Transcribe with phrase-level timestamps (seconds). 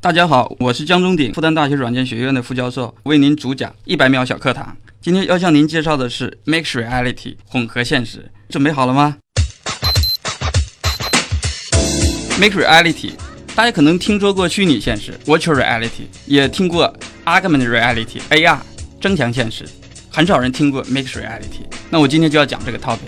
[0.00, 4.76] 大家好，我是江中鼎，复旦大学软件学院的副教授，为您主讲一百秒小课堂。
[5.00, 9.16] 今天要向您介绍的是 Mixed Reality 混合现实，准备好了吗
[12.40, 13.10] ？Mixed Reality，
[13.56, 16.94] 大家可能听说过虚拟现实 Virtual Reality，也听过
[17.24, 18.58] Augmented Reality AR
[19.00, 19.64] 增强现实，
[20.08, 21.66] 很少人听过 Mixed Reality。
[21.90, 22.98] 那我今天就要讲这个 topic。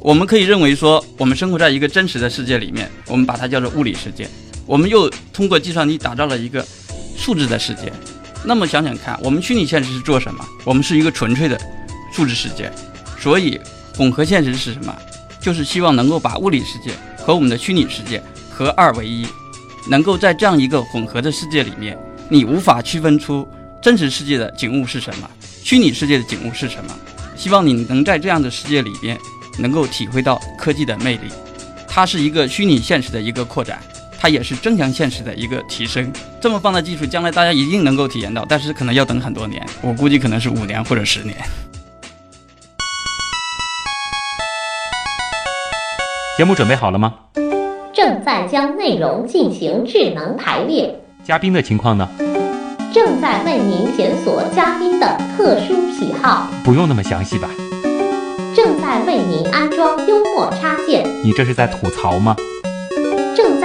[0.00, 4.26] 我们可以认为说，我们生活在一个真实的世界里面，我们把它叫做物理世界。
[4.66, 6.66] 我们又通过计算机打造了一个
[7.16, 7.92] 数字的世界。
[8.44, 10.44] 那么想想看，我们虚拟现实是做什么？
[10.64, 11.60] 我们是一个纯粹的
[12.12, 12.72] 数字世界。
[13.20, 13.60] 所以
[13.96, 14.96] 混合现实是什么？
[15.40, 19.26] 就是希望能够把物理世界和我们的虚拟世界合二为一，
[19.88, 23.46] 能够在这样一个混合的世界里面，你无法区分出
[23.80, 25.28] 真实世界的景物是什么，
[25.62, 26.94] 虚拟世界的景物是什么。
[27.36, 29.18] 希望你能在这样的世界里边，
[29.58, 31.30] 能够体会到科技的魅力。
[31.88, 33.82] 它是一个虚拟现实的一个扩展。
[34.22, 41.36] 它也是增强现实的一个提升，这么棒的技术，将来大家一定能够体验到，但是可能要等很多年，我估计可能是五年或者十年。
[46.38, 47.14] 节目准备好了吗？
[47.92, 50.94] 正在将内容进行智能排列。
[51.24, 52.08] 嘉宾的情况呢？
[52.94, 56.48] 正在为您检索嘉宾的特殊喜好。
[56.62, 57.50] 不用那么详细吧？
[58.54, 61.04] 正在为您安装幽默插件。
[61.24, 62.36] 你这是在吐槽吗？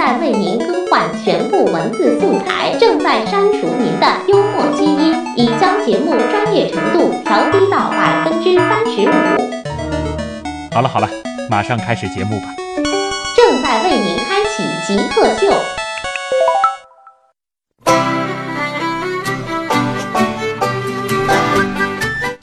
[0.08, 9.12] 正在为您更换全部文字素材，正在删除您的幽默基因，已将节目专业程度调低到百分之三十五。
[10.72, 11.10] 好了好了，
[11.50, 12.46] 马上开始节目吧。
[13.36, 15.52] 正在为您开启极客秀。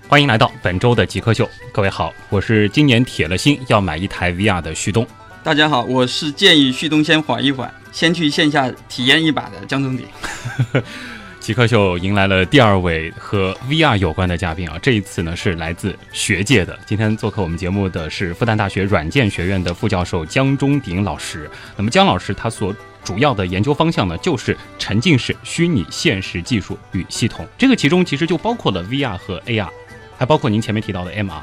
[0.07, 5.03] 欢迎来到本周的极客秀，各位好，我是今年铁了心要买一台 VR 的旭东。
[5.45, 10.07] 大家好，我是建议旭东先缓一缓，先去线下体验一把的江中鼎。
[11.39, 16.75] 极客秀迎来了第二位和 VR 有关的嘉宾啊，这一次呢是来自学界的。
[16.87, 21.47] 今天做客我们节目的是复旦大学软件学院的副教授江中鼎老师。
[21.77, 27.47] 那么江老师他所主要的研究方向呢，就是沉浸式虚拟现实技术与系统。
[27.55, 29.69] 这个其中其实就包括了 VR 和 AR，
[30.17, 31.39] 还包括您前面提到的 MR。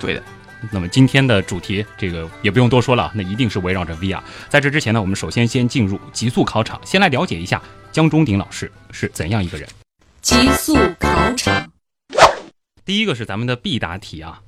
[0.00, 0.22] 对的。
[0.70, 4.20] 那么今天的主题，这个也不用多说了，那一定是围绕着 VR。
[4.48, 7.60] 在这之前呢，我们首先先进入极速考场，先来了解一下
[7.90, 9.68] 江中鼎老师是怎样一个人。
[10.20, 11.70] 极速考场，
[12.84, 14.40] 第一个是咱们的必答题啊，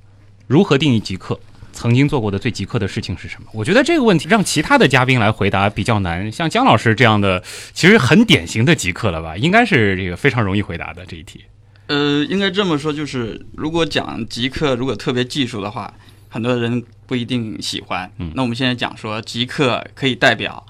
[0.45, 1.39] 如何定义极客？
[1.75, 3.47] 曾经做过的最极客的事情是什么？
[3.51, 7.43] 我觉得这个问题让其他的嘉宾来回答比较难，像姜老师这样的，
[7.73, 9.35] 其实很典型的极客了吧？
[9.35, 11.43] 应该是这个非常容易回答的这一题。
[11.93, 15.93] 呃，应该这么说，就是如果讲极客，如果特别技术的话，
[16.27, 18.11] 很多人不一定喜欢。
[18.17, 20.65] 嗯，那我们现在讲说，极客可以代表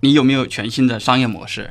[0.00, 1.70] 你有没有全新的商业模式，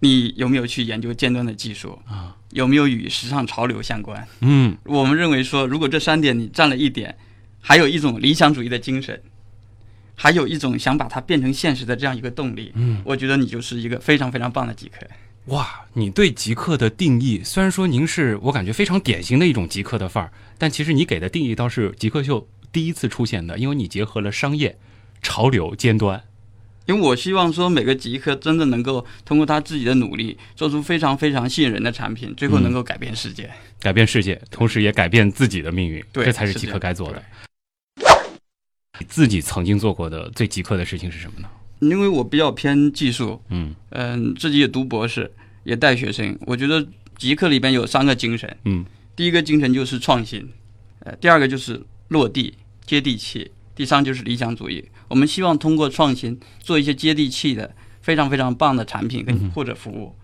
[0.00, 4.26] 你有没有去研究尖端的技术啊，有没有与时尚潮流相关？
[4.40, 7.14] 嗯，我们认为说，如果这三点你占了一点，
[7.60, 9.20] 还有一种理想主义的精神，
[10.14, 15.06] 还有一种想把它变成现实的这样一个动力，嗯，我觉得你就是一个非常非常棒的极客。
[15.46, 24.76] 哇，你对极客的定义，虽然说您是我感觉非常典型的一种极客的范儿，但其实你给的定义倒是极客秀第一次出现的，因为你结合了商业、
[25.22, 26.20] 潮流、尖端。
[26.86, 36.04] 因为我希望说每个极客真的能够通过他自己的努力，做出非常非常吸引人的产品，最后能够改变世界，改变世界，同时也改变自己的命运。
[36.12, 37.22] 对，这才是极客该做的。
[38.98, 41.48] 你自己曾经做过的最极客的事情是什么呢？
[41.80, 45.30] 因为我比较偏技术，嗯嗯，自己也读博士，
[45.64, 46.36] 也带学生。
[46.46, 46.86] 我觉得
[47.18, 50.48] 极客里边有三个精神，嗯，第一个精神就是创新，
[51.00, 52.54] 呃，第二个就是落地
[52.86, 54.82] 接地气，第三就是理想主义。
[55.08, 57.70] 我们希望通过创新做一些接地气的、
[58.00, 60.14] 非常非常棒的产品跟或者服务。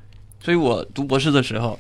[0.41, 1.79] 所以我读博士的时候，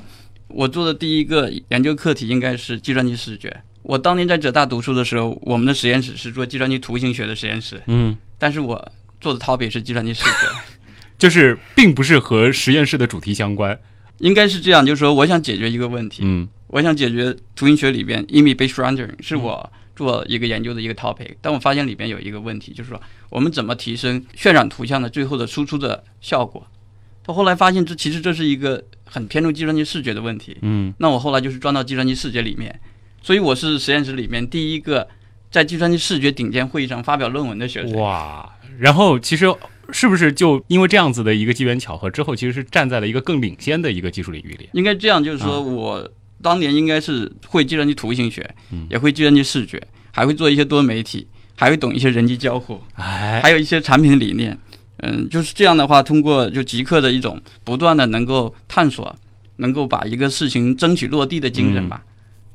[0.48, 3.62] 我做的第一个研究课题应该是计算机视觉。
[3.82, 8.92] 我当年在浙大读书的时候，我们的实验室是做计算机图形学的实验室，嗯，但是我。
[9.22, 10.30] 做的 topic 是计算机视觉，
[11.16, 13.78] 就是并不是和实验室的主题相关，
[14.18, 26.66] 应该是这样，就是说我想解决一个问题，嗯，我想解决图形学里边 image based rendering 是我做一个研究的一个 topic，但我发现里边有一个问题，就是说我们怎么提升渲染图像的最后的输出的效果，
[27.24, 32.80] 到后来发现这其实这是一个很偏重计算机视觉的问题，嗯，那我后来就是钻到计算机视觉里面，
[33.22, 35.06] 所以我是实验室里面第一个
[35.50, 38.50] 在计算机视觉顶尖会议上发表论文的学生，哇。
[38.78, 39.46] 然后其实
[39.90, 44.68] 是不是就因为这样子的一个机缘巧合之后，其实是站在了一个更领先的一个技术领域里？
[44.72, 46.10] 应该这样，就是说我
[46.40, 48.48] 当年应该是会计算机图形学，
[48.90, 54.58] 也会计算机视觉，还会做一些多媒体，还会懂一些人机交互，哎，还有一些产品理念。
[55.04, 59.14] 嗯，就是这样的话，通过就极客的一种不断的能够探索，
[59.56, 62.04] 能够把一个事情争取落地的精神吧，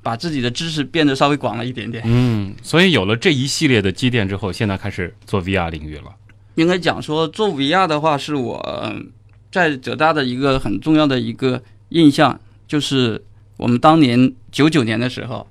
[0.08, 2.02] 把自己的知识变得稍微广了一点点。
[2.08, 6.16] 嗯，所以有了这一系列的积淀之后，现在开始做 VR 领域了。
[6.56, 9.12] 应该讲说做 VR 的话，是我嗯
[9.52, 13.22] 在浙大的一个很重要的一个印象，就是
[13.58, 15.46] 我们当年九九年的时候，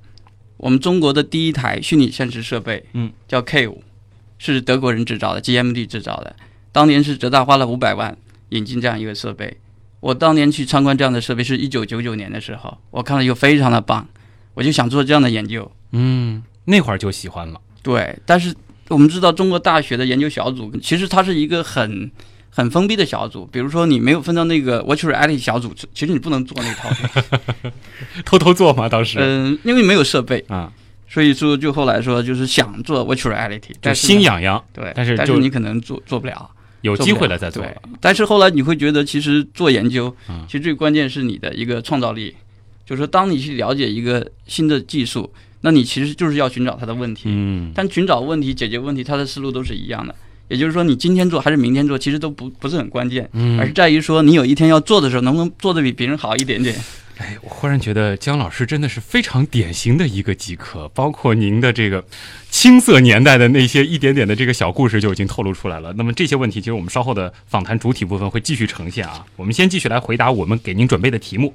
[0.56, 3.84] 我们中国的第一台虚拟现实设备，嗯，叫 K 五，
[4.38, 6.34] 是德国人制造的，GMD 制造的。
[6.72, 8.16] 当年是浙大花了五百万
[8.48, 9.58] 引进这样一个设备。
[10.00, 14.06] 我当年去参观这样的设备是一九九九年的时候，我看了以后非常的棒，
[14.56, 15.70] 我就想做这样的研究。
[15.92, 17.60] 嗯，那会儿就喜欢了。
[17.82, 18.52] 对，但是
[18.88, 22.10] 我们知道中国大学的研究小组其实它是一个很
[22.50, 26.90] 很封闭的小组，比如说你没有分到那个 virtual reality 小组，其实你不能做那套。
[28.24, 28.88] 偷偷做嘛？
[28.88, 30.72] 当时嗯、因为没有设备，啊，
[31.06, 36.50] 所以说就后来说就是想做 virtual reality，就但是心痒痒，对，但是就但是你可能做做不了。
[36.82, 37.64] 有机会了再做
[38.00, 42.32] 但是后来你会觉得，其实做研究嗯，其实最关键是你的一个创造力，
[42.86, 45.30] 就是说，当你去了解一个新的技术，
[45.62, 47.22] 那你其实就是要寻找它的问题。
[47.24, 50.14] 嗯，但寻找问题、解决问题，它的思路都是一样的。
[50.48, 56.76] 也就是说，你今天做还是明天做，其实都不不是很关键，嗯而是在于说你有一天要做的时候，能不能做的比别人好一点点。
[57.18, 62.04] 哎，我忽然觉得姜老师真的是非常典型的一个极客，包括您的这个
[62.50, 65.92] 青涩年代的那些一点点的这个小故事就已经透露出来了。
[65.94, 69.24] 那么这些问题，其实我们稍后的访谈主体部分会继续呈现啊。
[69.34, 71.54] 我们先继续来回答我们给您准备的题目。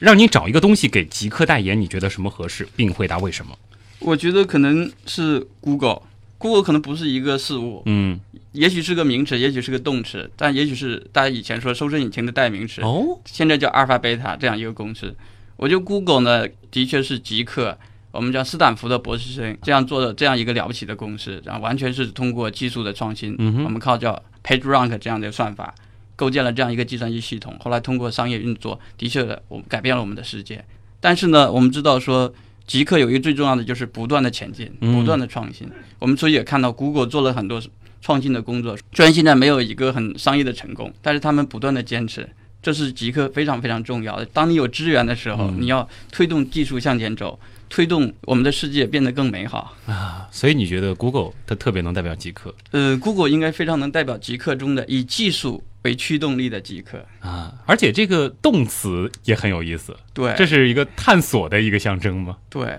[0.00, 3.56] 让你找一个东西给极客代言，你觉得什么合适，并回答为什么？
[3.98, 8.20] 我觉得可能是 Google，Google 可能不是一个事物，嗯，
[8.52, 12.82] 也许是个名词，也许是个动词，但也许是大家以前说搜索引擎的代名词。
[12.82, 15.14] 哦，现在叫阿尔法贝塔这样一个公司。
[15.56, 17.78] 我觉得 Google 呢，的确是极客，
[18.12, 25.74] 我们叫斯坦福的博士生这样做的这样一个了不起的公司，然后完全是通过技术的创新，嗯哼我们靠叫 PageRank 这样的算法，
[26.16, 27.56] 构建了这样一个计算机系统。
[27.60, 30.64] 后来通过商业运作，的确我们改变了我们的世界。
[30.98, 32.34] 但是呢，我们知道说。
[32.66, 35.70] 极客有一个最重要的就是不断的前进，嗯不断的创新。
[36.00, 37.62] 我们所以也看到 Google 做了很多
[38.02, 42.28] 创新的工作，虽然现在没有一个很商业的成功，但是他们不断的坚持，
[42.60, 44.26] 这是极客非常非常重要的。
[44.26, 50.28] 当你有资源的时候，嗯你要推动技术向前走，推动我们的世界变得更美好啊。
[50.32, 57.04] 所以你觉得 Google 它特别能代表极客呃，Google 应该非常能代表极客中的以技术为驱动力的极客。
[57.20, 57.54] 啊？
[57.64, 62.36] 而且这个动词也很有意思，对，这是一个探索的一个象征吗？
[62.50, 62.78] 对。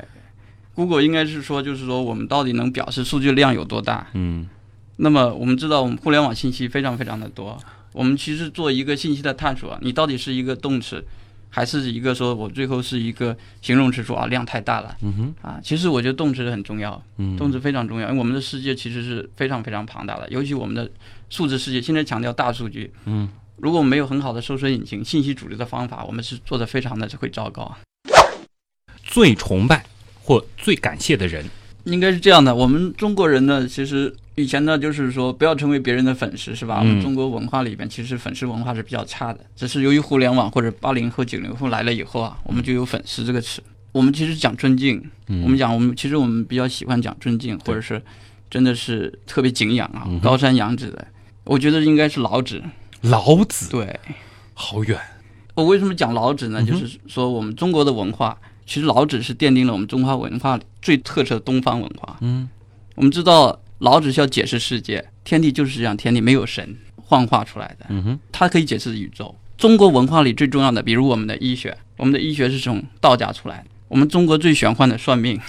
[0.75, 4.07] Google 应该是说，就是说我们到底能表示数据量有多大？
[4.13, 4.47] 嗯
[4.97, 7.57] 那么我们知道，我们互联网信息非常非常的多。
[7.93, 11.03] 我们其实做一个信息的探索，你到底是一个动词，
[11.49, 15.59] 还是一个说我最后是一个形容词说啊量太大了嗯哼啊？
[15.63, 20.89] 其实我觉得动词很重要，嗯动词非常重要，因为我们的世界其实是非常非常庞大的，尤其我们的
[21.29, 22.91] 数字世界，现在强调大数据。
[23.05, 23.27] 嗯，
[23.57, 27.75] 如果我们没有很好的搜索引擎、信息主流的方法，我们是做的非常的会糟糕。
[29.03, 29.85] 最崇拜
[30.21, 31.45] 或最感谢的人，
[31.85, 36.79] 应该是这样的，我们中国人呢，其实以前呢，就是说不要成为别人的粉丝，是吧？
[36.79, 43.63] 嗯我们中国文化里边其实粉丝文化是比较差的，只是由于互联网或者八零后、九零后来了以后啊，我们就有粉丝这个词。
[43.93, 47.99] 我们其实讲尊敬，嗯我们讲我们其实我们比较喜欢讲尊敬，或者是
[48.49, 51.07] 真的是特别敬仰啊高山仰止的。
[51.47, 52.61] 我觉得应该是老子，
[53.01, 53.99] 老子对。
[54.53, 54.99] 好远，
[55.53, 56.59] 我为什么讲老子呢？
[56.61, 62.17] 嗯就是说我们中国的文化，其实老子是奠定了我们中华文化最特色的东方文化。
[62.21, 62.49] 嗯。
[62.95, 68.19] 我们知道老子是要解释世界，天地就是这样，天地没有神幻化出来的，嗯哼。
[68.31, 69.35] 它可以解释宇宙。
[69.57, 73.65] 中国文化里最重要的，比如我们的医学，我们的医学是从道家出来的。
[73.87, 75.39] 我们中国最玄幻的算命，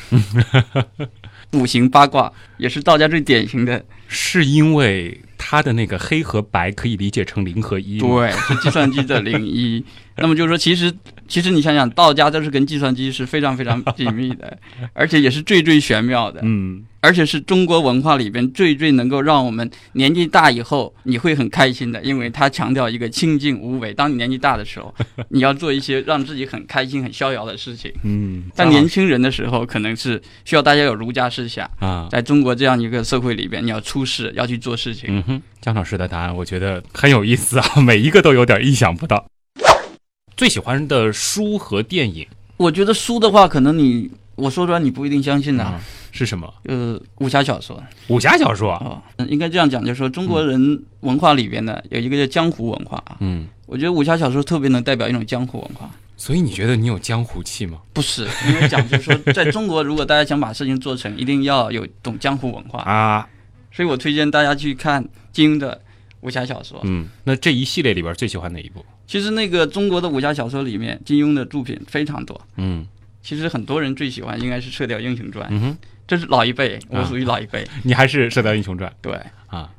[1.52, 9.82] 五行八卦也是道家最典型的，是因为它的那个黑和白可以理解成零和一，对，是计算机的零一。
[10.20, 10.92] 那么就是说，其实
[11.28, 14.58] 其实你想想，道家都是跟计算机是非常非常紧密的，
[14.92, 16.40] 而且也是最最玄妙的。
[16.42, 23.94] 嗯而且是中国文化里边最最能够让我们年纪大以后你会很开心的，因为它强调一个清净无为。
[23.94, 24.92] 当你年纪大的时候，
[25.30, 27.92] 你要做一些让自己很开心、很逍遥的事情。
[28.02, 35.22] 嗯，但年轻人的时候，可能是需要大家有儒家思想，啊，在中国这样一个社会里边，你要出世，要去做事情。
[35.24, 39.24] 嗯哼，姜老师的答案我觉得很有意思啊，每一个都有点意想不到。
[40.36, 45.80] 最喜欢的书和电影我觉得书的话，可能你我说出来你不一定相信的、啊
[46.10, 46.52] 是什么？
[46.64, 48.72] 呃，武侠小说武侠小说。
[48.72, 53.18] 哦，应该这样讲，就是说中国人文化里边呢，有一个叫江湖文化啊。
[53.20, 55.88] 嗯，我觉得武侠小说特别能代表一种江湖文化。
[56.16, 57.78] 所以你觉得你有江湖气吗？
[57.92, 62.80] 不是，因为讲就是说，在中国，如果大家想把事情做成，一定要有懂江湖文化。
[62.90, 63.28] 啊，
[63.78, 65.80] 所以我推荐大家去看金庸的
[66.22, 66.80] 武侠小说。
[66.82, 68.84] 嗯，那这一系列里边最喜欢哪一部？
[69.06, 72.40] 其实那个中国的武侠小说里面，金庸的作品非常多。
[72.56, 72.84] 嗯
[73.22, 77.64] 其实很多人最喜欢应该是《射雕英雄传》，嗯哼，这是老一辈，我啊属于老一辈。
[77.84, 79.12] 你还是《射雕英雄传对，》
[79.46, 79.70] 啊？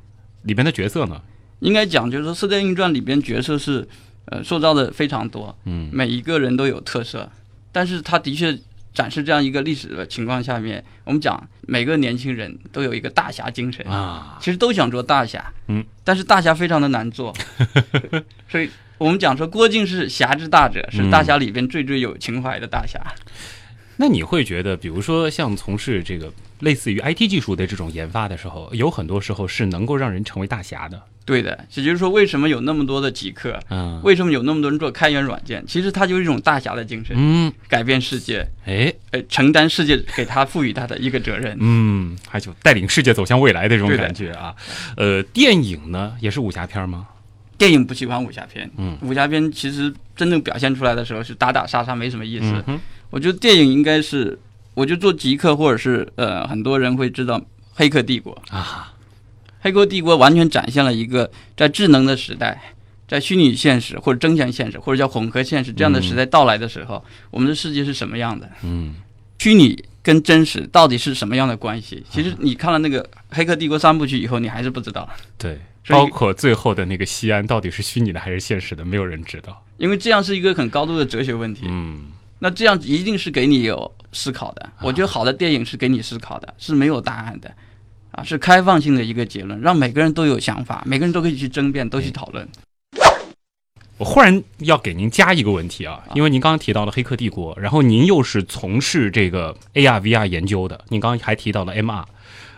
[0.44, 1.22] 里边的角色呢？
[1.60, 3.86] 应该讲就是，《射雕英雄传》里边角色是
[4.28, 7.30] 呃塑造的非常多，嗯每一个人都有特色，
[7.74, 8.58] 但是他的确
[8.94, 17.34] 展示这样一个历史的情况下面，我们讲每个年轻人都有一个大侠精神，啊，其实都想做大侠，嗯，但是大侠非常的难做，
[18.50, 23.00] 所以我们讲说郭靖是侠之大者，是大侠里边最最有情怀的大侠。
[24.02, 31.02] 那你会觉得，比如说像从事这个类似于 IT 技术的这种研发的时候，有很多时候是能够让人成为大侠的。
[31.26, 33.60] 对的，也就是说，为什么有那么多的极客？
[33.70, 35.62] 嗯为什么有那么多人做开源软件？
[35.68, 41.58] 其实它就是一种大侠的精神，嗯，改变世界，哎，呃，承担世界给他赋予他的一个责任。
[41.60, 44.56] 嗯，还就带领世界走向未来的这种感觉啊。
[44.96, 47.06] 呃，电影呢也是武侠片吗？
[47.58, 52.64] 电影不喜欢武侠片，嗯，武侠片其实真正表现出来的时候是打打杀杀，没什么意思。
[53.10, 54.38] 我觉得电影应该是，
[54.74, 57.40] 我就做极客，或者是呃，很多人会知道
[57.74, 58.34] 《黑客帝国》。
[58.56, 58.94] 啊，
[59.62, 62.76] 《黑客帝国》完全展现了一个在智能的时代，
[63.08, 68.50] 在虚拟现实或者增强现实或者叫混合现实这样的时代到来的时候，我们的世界是什么样的？
[68.64, 68.96] 嗯
[69.40, 72.04] 虚拟跟真实到底是什么样的关系？
[72.12, 79.66] 其实你看了那个《黑客帝国》三部曲以后，你还是不知道，对，包括最后的那个西安到底是虚拟的还是现实的，没有人知道。
[79.78, 81.62] 因为这样是一个很高度的哲学问题。
[81.70, 84.70] 嗯那这样一定是给你有思考的。
[84.82, 87.54] 我觉得好的电影是给你思考的，是没有答案的，
[88.12, 92.48] 啊，是开放性的一个结论，让每个人都有想法，每个人都可以去争辩，都去讨论。
[93.98, 102.06] 我忽然要给您加一个问题啊，因为您刚刚提到了《黑客帝国》，然后您又是从事这个 AR VR 研究的，您刚刚还提到了 MR。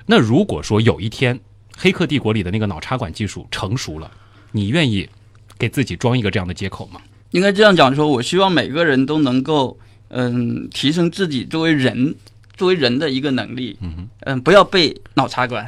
[0.05, 1.35] 那如果说有一天
[1.75, 4.11] 《黑客帝国》里的那个脑插管技术成熟了，
[4.51, 5.09] 你愿意
[5.57, 7.01] 给自己装一个这样的接口吗？
[7.31, 9.77] 应该这样讲说，我希望每个人都能够，
[10.09, 12.15] 嗯，提升自己作为人，
[12.55, 13.77] 作为人的一个能力，
[14.25, 15.65] 嗯不要被脑插管。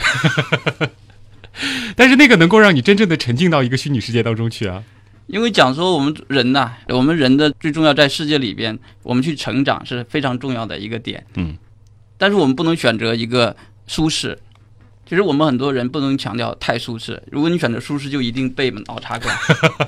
[1.96, 4.84] 但是那个能够让你真正的沉浸到一个虚拟世界当中去啊。
[5.28, 11.26] 因为讲说我们人呐、我们人的最重要在世界里边，我们去成长是非常重要的一个点。
[11.36, 11.56] 嗯，
[12.18, 13.56] 但是我们不能选择一个
[13.88, 14.38] 舒适。
[15.06, 19.34] 其实我们很多人不能强调太舒适，如果你选择舒适，就一定被脑插管。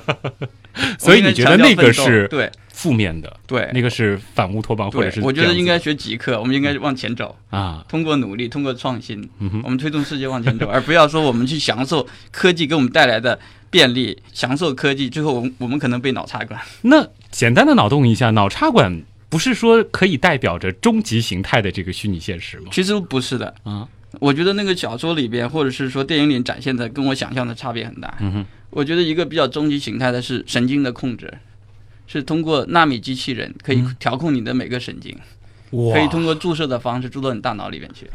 [1.00, 2.50] 所以你觉得那个是对。
[2.76, 3.70] 负面的，对。
[3.72, 13.38] 那个是反乌托邦或者是，我觉得应该学极客，我们应该往前走，啊，通过努力，通过创新，嗯我们推动世界往前走，而不要说我们去享受科技给我们带来的
[13.70, 16.60] 便利，享受科技，最后我们我们可能被脑插管。
[16.82, 22.66] 那简单的脑洞一下，脑插管不是说可以代表着终极形态的这个虚拟现实吗？
[22.72, 23.88] 其实不是的，啊，
[24.20, 28.14] 我觉得那个小说里边，或者是说电影里展现的，跟我想象的差别很大。
[28.20, 31.32] 嗯哼，我觉得一个比较终极形态的是神经的控制，
[32.06, 35.16] 是通过纳米机器人可以调控你的每个神经，
[35.70, 38.10] 哇可以通过注射的方式注到你大脑里面去，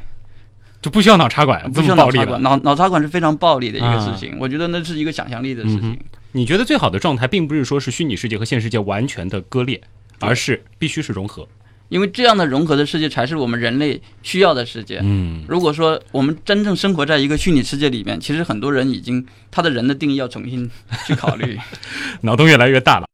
[0.80, 2.40] 就不需要脑插管，不需要脑插管。。
[2.44, 5.90] 脑脑插管是非常暴力的一个事情，我觉得那是一个想象力的事情。
[5.94, 5.98] 嗯
[6.34, 9.82] 你觉得最好的状态，并不是说是虚拟世界和现实世界完全的割裂，
[10.20, 11.46] 而是必须是融合。
[11.92, 15.02] 因为这样的融合的世界才是我们人类需要的世界。
[15.04, 20.72] 嗯，如果说我们真正生活在一个虚拟世界里面，其实很多人已经他的人的定义要重新
[21.06, 21.60] 去考虑。
[22.24, 23.06] 脑洞越来越大了。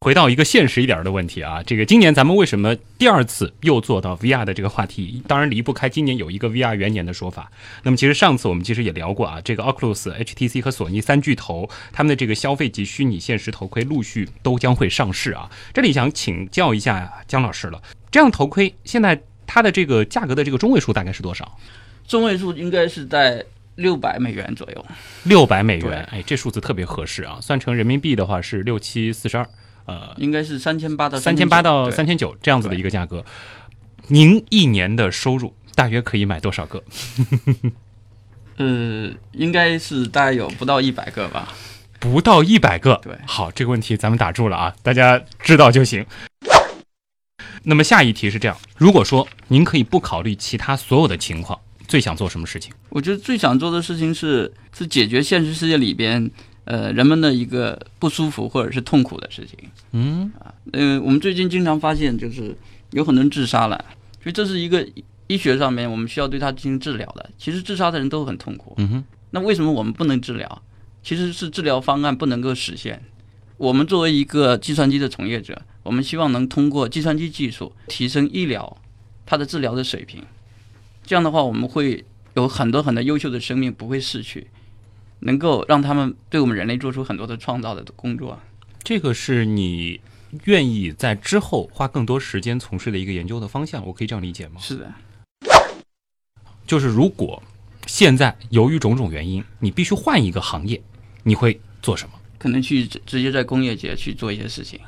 [0.00, 5.20] 回到一个现实一点的问题啊，这个今年咱们为什么第二次又做到 VR 的这个话题？
[5.26, 7.50] 当然离不开今年有一个 VR 元年的说法。
[7.82, 15.50] 那么其实上次我们其实也聊过啊，这个 Oculus、HTC 和索尼三巨头他们的这个消费级虚拟现实头盔陆续都将会上市啊。
[15.74, 21.58] 这里想请教一下姜老师了，这样头盔现在它的这个价格的这个中位数大概是多少？
[22.06, 24.86] 中位数应该是在六百美元左右。
[25.24, 29.46] 六百美元，哎，这数字特别合适啊，算成人民币的话是六七四十二，
[29.88, 33.24] 呃，应该是三千八到三千八到对三千九这样子的一个价格。
[34.08, 36.82] 您一年的收入大约可以买多少个？
[38.58, 41.54] 呃，应该是大概有不到一百个吧。
[41.98, 43.00] 不到一百个。
[43.02, 46.04] 对好，这个问题咱们打住了啊，大家知道就行。
[47.62, 52.72] 那么下一题是这样：如果说您可以不考虑其他所有的情况，最想做什么事情？
[52.90, 56.30] 我觉得最想做的事情是是解决现实世界里边
[56.68, 59.58] 呃人们的一个不舒服或者是痛苦的事情。
[59.92, 62.54] 嗯啊呃，我们最近经常发现就是
[62.90, 63.82] 有很多人自杀了，
[64.22, 64.86] 所以这是一个
[65.26, 67.30] 医学上面我们需要对他进行治疗的。
[67.38, 70.62] 其实自杀的人都很痛苦，嗯哼，那为什么我们不能治疗？
[71.02, 73.02] 其实是治疗方案不能够实现。
[73.56, 78.76] 我们作为一个计算机的从业者，我们希望能通过计算机技术提升医疗
[79.24, 80.22] 它的治疗的水平。
[81.04, 84.46] 这样的话，我们会有很多很多优秀的生命不会逝去，
[85.20, 88.38] 能够让他们对我们人类做出很多的创造的工作。
[88.82, 90.00] 这个是你
[90.44, 94.60] 愿意在之后花更多时间从事的一个研究的方向，我可以这样理解吗？
[94.60, 94.92] 是的，
[96.66, 97.42] 就是如果
[97.86, 100.80] 现在由于种种原因，你必须换一个行业，
[101.22, 102.14] 你会做什么？
[102.38, 104.78] 可能去直直接在工业界去做一些事情。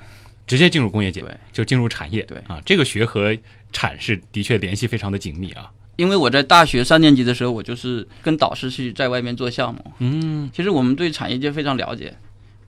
[0.46, 2.22] 直接进入工业界对，就进入产业。
[2.24, 3.36] 对啊，这个学和
[3.70, 5.70] 产是的确联系非常的紧密啊。
[6.00, 9.92] 因为我在大学三年级的时候，我就是跟导师去在外面做项目。
[9.98, 12.16] 嗯，其实我们对产业界非常了解，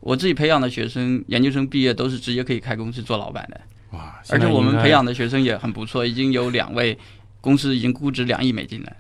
[0.01, 3.59] 我自己培养的学生，研究生毕业都是直接可以开公司做老板的，
[3.93, 6.99] 哇，而且我们培养养的学生也很不错，已经有两位
[7.41, 8.93] 公司已经估值两亿美金了，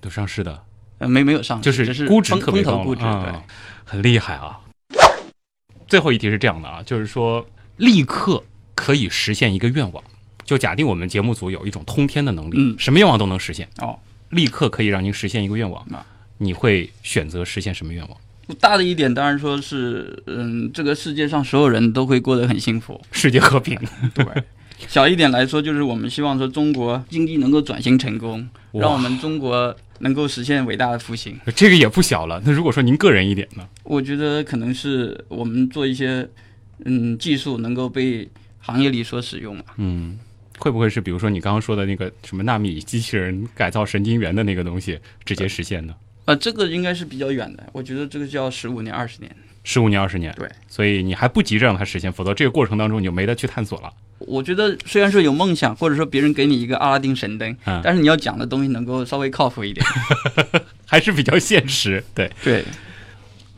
[0.00, 0.60] 都上市的，
[0.98, 3.54] 呃，没没有上市，就是只是估值风特别高估值，啊对。
[3.84, 4.58] 很厉害啊。
[5.86, 8.42] 最后一题是这样的啊，就是说立刻
[8.74, 10.02] 可以实现一个愿望，
[10.46, 13.98] 就假定我们节目组有一种通天的能力，嗯什么愿望都能实现，哦，
[14.30, 16.06] 立刻可以让您实现一个愿望啊，
[16.38, 18.16] 你会选择实现什么愿望？
[18.60, 23.00] 大的一点当然说是，嗯，这个世界上所有人都会过得很幸福。
[23.10, 23.76] 世界和平，
[24.14, 24.24] 对，
[24.86, 31.36] 小一点来说，就是我们希望说中国经济能够转型成功，让我们中国能够实现伟大的复兴。
[31.56, 32.40] 这个也不小了。
[32.44, 33.66] 那如果说您个人一点呢？
[33.82, 36.28] 我觉得可能是我们做一些，
[36.84, 38.28] 嗯，技术能够被
[38.60, 39.64] 行业里所使用嘛。
[39.78, 40.16] 嗯，
[40.58, 45.94] 会不会是比如说你刚刚说的那个什么纳米机器人改造神经元的那个东西直接实现呢？
[46.24, 49.30] 呃，这个应该是比较远的，我觉得这个就要十五年、二十年。
[49.62, 53.92] 十五年、二十年，对，所以你还不急着让它实现，否则这个过程当中你就没得去探索了。
[54.18, 59.84] 我觉得虽然说有梦想，或者说别人给你一个阿拉丁神灯，嗯但是你要讲的东西能够稍微靠谱一点。
[60.86, 62.30] 还是比较现实，对。
[62.44, 62.64] 对，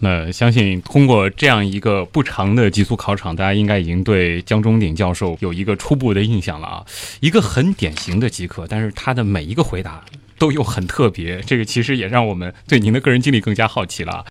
[0.00, 6.84] 那相信通过这样一个不长的极速考场，大家应该已经对江中鼎教授有一个初步的印象了啊。
[7.18, 10.04] 一个很典型的极客，但是他的每一个回答
[10.38, 14.24] 都又很特别，这个其实也让我们对您的个人经历更加好奇了。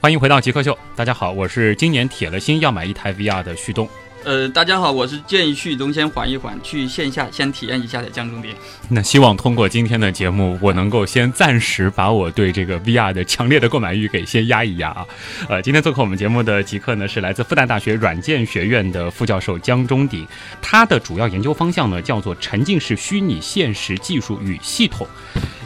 [0.00, 3.88] 欢迎回到极客秀，大家好，我是今年铁了心要买一台 VR 的旭东。
[4.24, 8.52] 呃，大家好，我是建议旭东先缓一缓，去线下先体验一下的江中鼎。
[8.88, 15.04] 那希望通过今天的节目，我能够先暂时把我对这个 VR 的强烈的购买欲给先压一压啊。
[15.48, 20.24] 呃，今天做客我们节目的极客呢是来自复旦大学软件学院的副教授江中鼎，
[20.60, 25.04] 他的主要研究方向呢叫做沉浸式虚拟现实技术与系统。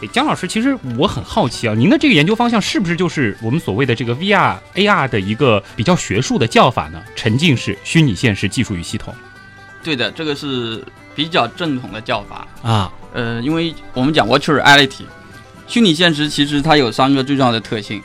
[0.01, 7.03] 诶江老师，其实我很好奇啊，您的这个研究方向是不是就是我们所谓的这个 VR、AR 的一个比较学术的叫法呢？
[7.15, 9.15] 沉浸式虚拟现实技术与系统。
[9.83, 12.47] 对的，这个是比较正统的叫法。
[12.63, 15.05] 啊，呃，因为我们讲 virtual reality，
[15.69, 18.03] 虚拟现实其实它有三个最重要的特性，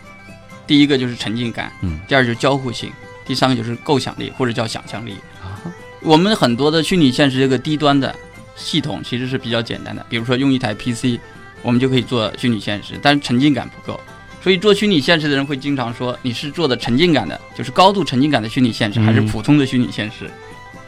[0.67, 2.91] 第一个就是沉浸感，嗯，第二就是交互性，
[3.25, 5.13] 第三个就是构想力或者叫想象力。
[5.41, 5.57] 啊。
[6.01, 8.15] 我们很多的虚拟现实这个低端的
[8.55, 11.19] 系统其实是比较简单的，比如说用一台 PC，
[11.63, 13.99] 我们就可以做虚拟现实，但是沉浸感不够。
[14.43, 20.29] 所以做虚拟现实的人会经常说，你是做的沉浸感的，就是高度沉浸感的虚拟现实，还是嗯普通的虚拟现实？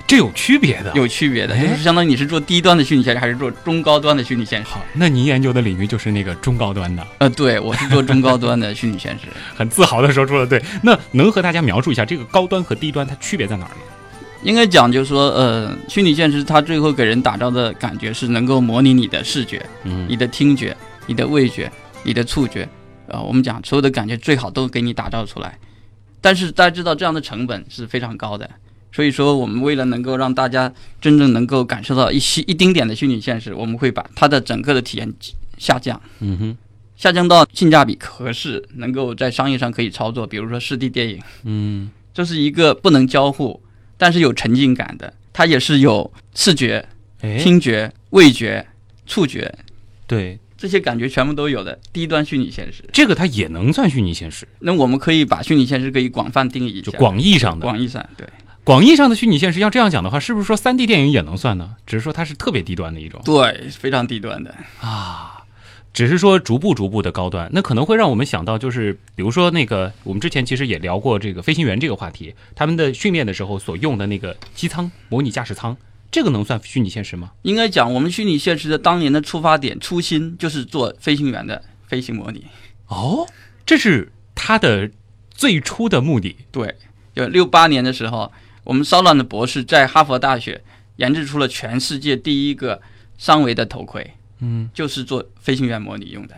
[0.06, 0.92] 这有区别的。
[0.96, 4.68] 有区别的，哎就是相当于你是做低端的虚拟现实，还是做中高端的虚拟现实？
[4.68, 9.28] 好，那您研究的领域就是那个中高端的，呃，对，我是做中高端的虚拟现实。
[9.56, 10.62] 很自豪的说出了对。
[10.82, 13.82] 那能和大家描述一下这个高端和低端它区别在哪儿呢？
[14.44, 21.72] 应该讲就是说，呃，虚拟现实它最后给人打造的感觉是能够模拟你的视觉、嗯你的听觉、你的味觉、
[22.04, 22.68] 你的触觉，
[23.08, 25.58] 呃，我们讲所有的感觉最好都给你打造出来。
[26.22, 28.50] 但是大家知道这样的成本是非常高的，
[28.94, 35.14] 所以说我们为了能够让大家真正能够感受到一些一丁点的虚拟现实，我们会把它的整个的体验
[35.58, 36.02] 下降。
[36.20, 36.58] 嗯哼，
[36.96, 43.62] 下降到性价比合适，能够在商业上可以操作，比如说四 D 电影，嗯，这是一个不能交互，
[43.98, 46.88] 但是有沉浸感的，它也是有视觉、
[47.20, 48.66] 哎，听觉、味觉、
[49.06, 49.54] 触觉
[50.08, 52.86] 对，这些感觉全部都有的低端虚拟现实。
[52.94, 57.66] 这个它也能算虚拟现实，那我们可以把虚拟现实可以广泛定义一下，就广义上的。
[57.66, 58.26] 广义上对
[58.64, 61.76] 广义上的虚拟现实，要这样讲的话，是不是说三 D 电影也能算呢？
[61.86, 64.56] 只是说它是特别低端的一种对非常低端的。
[64.80, 65.44] 啊。
[65.92, 75.76] 只是说逐步逐步的高端，那可能会让我们想到，就是比如说那个，我们之前其实也聊过这个飞行员这个话题，他们的训练的时候所用的那个机舱模拟驾驶舱，
[76.14, 77.32] 这个能算虚拟现实吗？
[77.42, 82.46] 应该讲，我们虚拟现实的当年的出发点初心就是做飞行员的飞行模拟。
[82.86, 83.28] 哦，
[83.66, 84.92] 这是它的
[85.32, 86.36] 最初的目的。
[86.52, 86.76] 对，
[87.16, 88.32] 就六八年的时候，
[88.64, 90.64] 我们骚乱的博士在哈佛大学
[90.98, 92.80] 研制出了全世界第一个
[93.18, 96.36] 三维的头盔，嗯，就是做飞行员模拟用的。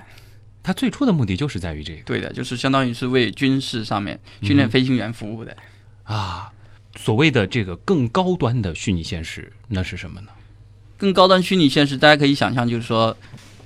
[0.64, 5.56] 他最初的目的就是在于这个对的，就是相当于是为军事上面训练飞行员服务的。
[6.04, 6.50] 啊，
[6.96, 10.28] 所谓的这个更高端的虚拟现实，那是什么呢？
[10.98, 13.16] 更高端虚拟现实，大家可以想象，就是说，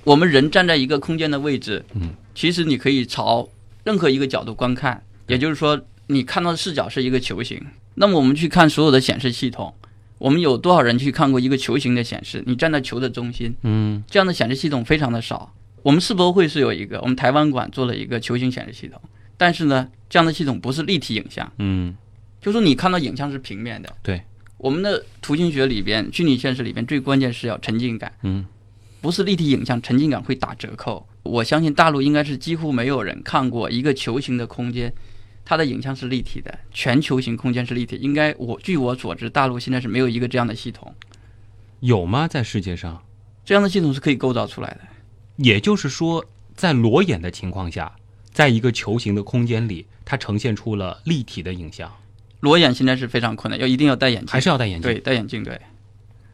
[0.04, 3.48] 我们人站在一个空间的位置，嗯，其实你可以朝
[3.84, 7.64] 任何一个角度观看，也就是说，你看到的视角是一个球形。
[7.94, 9.72] 那么我们去看所有的显示系统，
[10.18, 12.42] 我们有多少人去看过一个球形的显示？
[12.46, 15.54] 你站在球的中心，嗯这样的显示系统非常的少。
[15.82, 19.00] 我们世博会是有一个，我们台湾馆做了一个球形显示系统，
[19.36, 21.96] 但是呢，这样的系统不是立体影像，嗯
[22.40, 23.94] 就说你看到影像是平面的。
[24.02, 24.22] 对，
[24.56, 28.46] 我们的图形学里边，虚拟现实里边最关键是要沉浸感，嗯
[29.00, 31.06] 不是立体影像，沉浸感会打折扣。
[31.22, 34.92] 我相信大陆应该是几乎没有人看过一个球形的空间，
[35.44, 37.96] 它的影像是立体的，全球形空间是立体。
[37.96, 40.94] 应该我据我所知，大陆现在是没有一个这样的系统，
[41.80, 42.26] 有吗？
[42.26, 43.02] 在世界上？
[43.44, 44.80] 这样的系统是可以构造出来的。
[45.36, 46.24] 也就是说，
[46.54, 47.96] 在裸眼的情况下，
[48.32, 51.90] 在一个球形的空间里，它呈现出了立体的影像，
[52.40, 54.90] 裸眼现在是非常困难，要一定要戴眼镜，还是要戴眼镜？
[54.92, 55.60] 对戴眼镜对。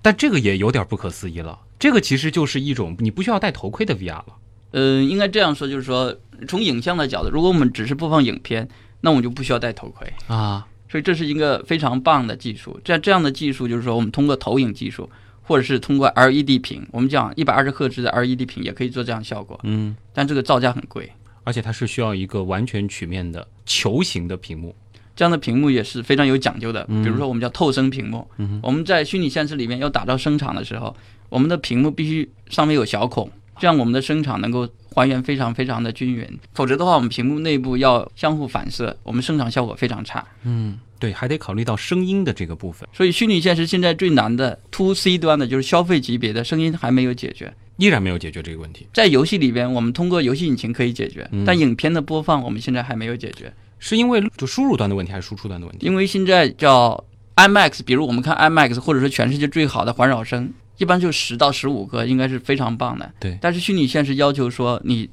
[0.02, 1.58] 但这个也有点不可思议了。
[1.78, 4.26] 这个其实就是一种你不需要戴头盔的 VR 了。
[4.72, 6.16] 嗯，应该这样说，就是说
[6.46, 8.68] 从影像的角度，如果我们只是播放影片，
[9.00, 10.06] 那我们就不需要戴头盔。
[10.28, 12.78] 啊，所以这是一个非常棒的技术。
[12.84, 15.10] 这这样的技术就是说，我们通过投影技术，
[15.42, 21.10] 或者是通过 LED 屏，我们讲一百二十赫兹的 LED 屏也可以做这样效果，嗯，但这个造价很贵。
[21.44, 24.74] 而且它是需要一个完全曲面的球形的屏幕。
[25.16, 28.28] 这样的屏幕也是非常有讲究的，嗯比如说我们叫透声屏幕。
[28.62, 30.94] 我们在虚拟现实里面要打造声场的时候，
[31.30, 36.38] 我们的屏幕必须上面有小孔，这样我们的声场能够还原非常非常的均匀。
[36.52, 40.22] 否则的话，我们屏幕内部要相互反射，我们声场效果非常差。
[40.44, 47.52] 嗯，对，还得考虑到声音的这个部分，所以虚拟现实现在最难的 to C 端的就是消费级别的声音还没有解决。
[47.78, 48.86] 依然没有解决这个问题。
[48.94, 55.86] 在游戏里边，我们通过游戏引擎可以解决，嗯但影片的播放我们现在还没有解决，是因为就输入端的问题还是输出端的问题？
[55.86, 57.04] 因为现在叫
[57.36, 63.12] IMAX，比如我们看 IMAX，或者说全世界最好的环绕声，一般就十到十五个，应该是非常棒的。
[63.20, 65.10] 对但是虚拟现实要求说，你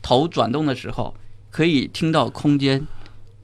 [0.00, 1.14] 头转动的时候
[1.50, 2.86] 可以听到空间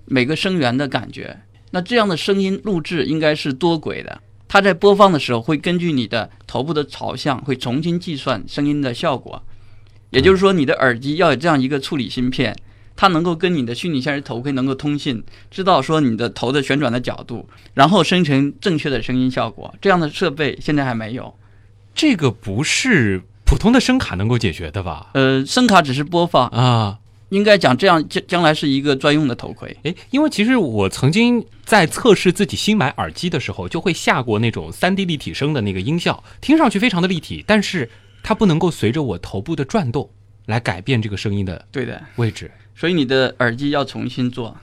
[0.06, 4.20] 每个声源的感觉，那这样的声音录制应该是多轨的。
[4.48, 9.42] 它在播放的时候会根据你的头部的朝向，会重新计算声音的效果。
[10.10, 12.54] 也就是说，你的耳机要有这样一个处理芯片，
[12.96, 19.74] 它能够跟你的虚拟现实头盔能够通信，知道说你的头的旋转的角度，然后生成正确的声音效果。
[19.80, 21.34] 这样的设备现在还没有。
[21.94, 25.10] 这个不是普通的声卡能够解决的吧？
[25.14, 29.76] 呃，声卡只是播放，啊，应该讲这样将将来是一个专用的头盔。
[29.82, 37.88] 诶，因为其实我曾经在测试自己新买耳机的时候，就会下过那种三 D 立体声的那个音效，听上去非常的立体，但是
[38.22, 40.10] 它不能够随着我头部的转动
[40.46, 44.56] 来改变这个声音的对的，位置，所以你的耳机要重新做，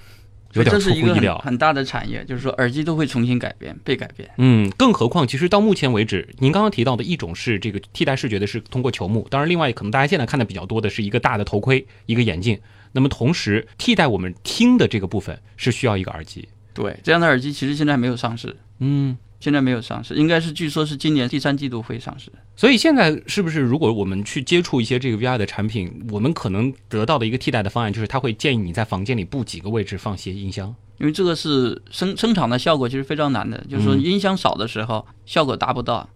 [0.54, 1.38] 有点这是一个很出乎意料。
[1.39, 4.30] 很大的产业，就是说耳机都会重新改变、被改变。
[4.38, 12.60] 嗯，更何况，其实到目前为止，您刚刚提到的一种是这个替代视觉的，是通过球幕；当然，另外可能大家现在看的比较多的是一个大的头盔、一个眼镜。
[12.91, 16.50] 那么同时替代我们听的这个部分是需要一个耳机。
[16.74, 22.32] 对，这样的耳机其实现在还没有上市，嗯，现在没有上市，应该是据说是今年第三季度会上市。
[22.56, 30.73] 所以现在是不是如果我们去接触一些这个 VR 的产品，我们可能得到的一个替代的方案就是，他会建议你在房间里布几个位置放些音箱。
[30.99, 36.08] 因为这个是声声场的效果其实非常难的，就是说嗯音箱少的时候效果达不到，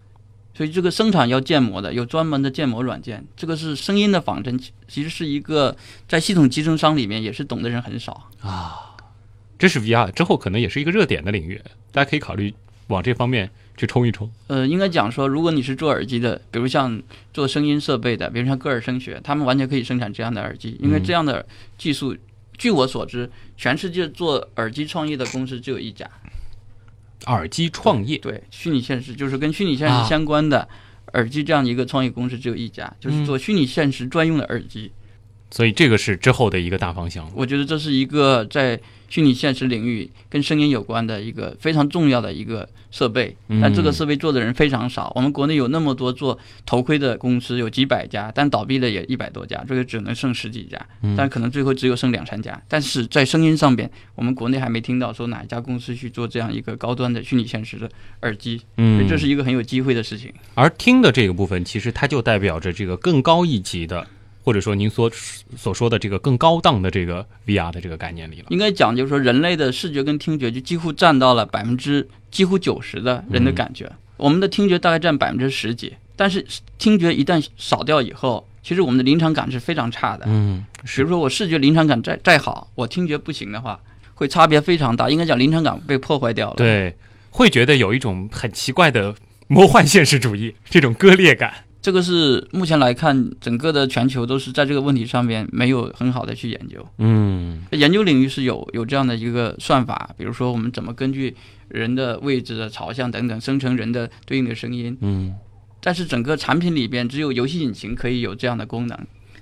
[0.54, 3.26] 所以这个生产要建模的，有专门的建模软件。
[3.36, 8.94] 这个是声音的仿真，其其实是一个在系统集成商里面也是懂的人很少啊。
[9.58, 11.60] 这是 VR 之后可能也是一个热点的领域，
[11.90, 12.54] 大家可以考虑
[12.88, 14.30] 往这方面去冲一冲。
[14.46, 21.44] 呃，应该讲说，如果你是做耳机的，比如像做声音设备的，比如像歌尔声学，他们完全可以生产这样的耳机，因为这样的
[21.76, 22.16] 技术，
[22.56, 26.08] 据我所知，全世界做耳机创业的公司只有一家。
[27.26, 30.68] 耳机创业，对，虚拟现实就是跟虚拟现啊实相关的
[31.14, 34.92] 耳机这样一个创业公司只有一家，就是做虚拟现实专用的耳机。
[35.50, 37.28] 所以这个是之后的一个大方向。
[37.34, 45.12] 我觉得这是一个在虚拟现实领域跟声音有关的一个非常重要的一个设备，嗯但这个设备做的人非常少。
[45.14, 52.60] 我们国内有那么多做头盔的公司，有几百家，但倒闭的也一百多家，这个只能剩十几家，但可能最后只有剩两三家。
[52.68, 57.90] 但是在声音上边，我们国内还没听到说哪一家公司去做这样一个高端的虚拟现实的
[58.22, 60.32] 耳机，所嗯以这是一个很有机会的事情。
[60.54, 64.06] 而听的这个部分，其实它就代表着这个更高一级的，
[64.46, 65.10] 或者说您所
[65.56, 68.46] 所说的这个更高档的这个 VR 的这个概念里了。
[68.50, 73.90] 应该讲就是说，人类的视觉跟听觉就几乎占到了百分之几乎九十的人的感觉。
[74.16, 76.46] 我们的听觉大概占百分之十几，但是
[76.78, 80.24] 听觉一旦少掉以后，其实我们的临场感是非常差的。
[80.28, 83.80] 嗯，比如说我视觉临场感再再好，我听觉不行的话，
[84.14, 85.10] 会差别非常大。
[85.10, 86.94] 应该讲临场感被破坏掉了。，对，
[87.30, 89.12] 会觉得有一种很奇怪的
[89.48, 91.52] 魔幻现实主义这种割裂感。
[91.86, 96.84] 这个是目前来看，整个的全球都是在这个问题上面没有很好的去研究。
[96.98, 101.36] 嗯研究领域是有有这样的一个算法，比如说我们怎么根据
[101.68, 104.98] 人的位置的朝向等等生成人的对应的声音。
[105.00, 105.32] 嗯
[105.80, 108.98] 但是整个产品里边只有游戏引擎可以有这样的功能，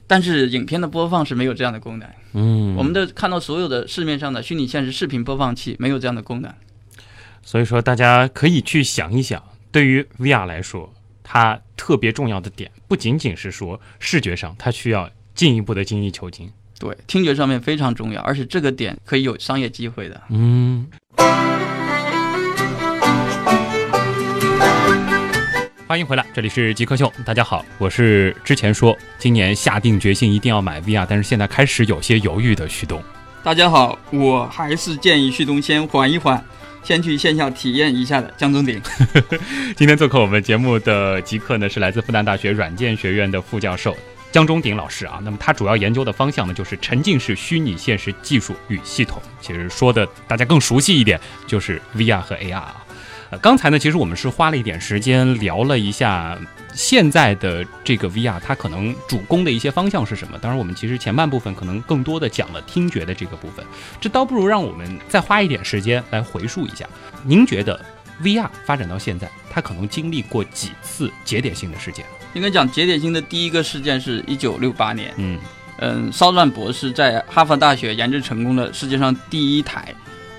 [0.07, 2.07] 但是影片的播放是没有这样的功能。
[2.35, 6.53] 嗯，我们的看到所有的市面上的虚拟现实视频播放器没有这样的功能。
[7.43, 10.93] 所以说大家可以去想一想，对于 VR 来说，
[11.27, 16.53] 它特别重要的点不仅仅是说视觉上，它需要进一步的精益求精。
[16.79, 20.21] 对，听觉上面非常重要，而且这个点可以有商业机会的。
[20.29, 20.87] 嗯。
[25.87, 27.11] 欢迎回来，这里是极客秀。
[27.25, 33.03] 大家好，我是之前说今年下定决心一定要买 VR，但是现在开始有些犹豫的旭东。
[33.43, 36.43] 大家好，我还是建议旭东先缓一缓，
[36.85, 38.81] 先去线下体验一下的江中鼎。
[39.75, 43.97] 今天做客我们节目的极客呢，是来自复旦大学软件学院的副教授
[44.31, 45.19] 江中鼎老师啊。
[45.25, 49.21] 那么他主要研究的方向呢，就是沉浸式虚拟现实技术与系统。
[49.41, 52.77] 其实说的大家更熟悉一点，就是 VR 和 AR 啊。
[53.41, 56.39] 刚才呢，其实我们是花了一点时间聊了一下
[56.75, 60.37] 现在的这个 VR，它可能主攻的一些方向是什么。
[60.39, 63.65] 当然，我们其实前半部分可能更多的讲了听觉的这个部分，
[64.01, 66.87] 这倒不如让我们再花一点时间来回溯一下。
[67.23, 67.81] 您觉得
[68.23, 72.05] VR 发展到现在，它可能经历过几次节点性的事件？
[72.35, 75.39] 应该讲节点性的第一个事件是一九六八年，嗯
[75.79, 79.95] 嗯，骚乱博士在哈佛大学研制成功了世界上第一台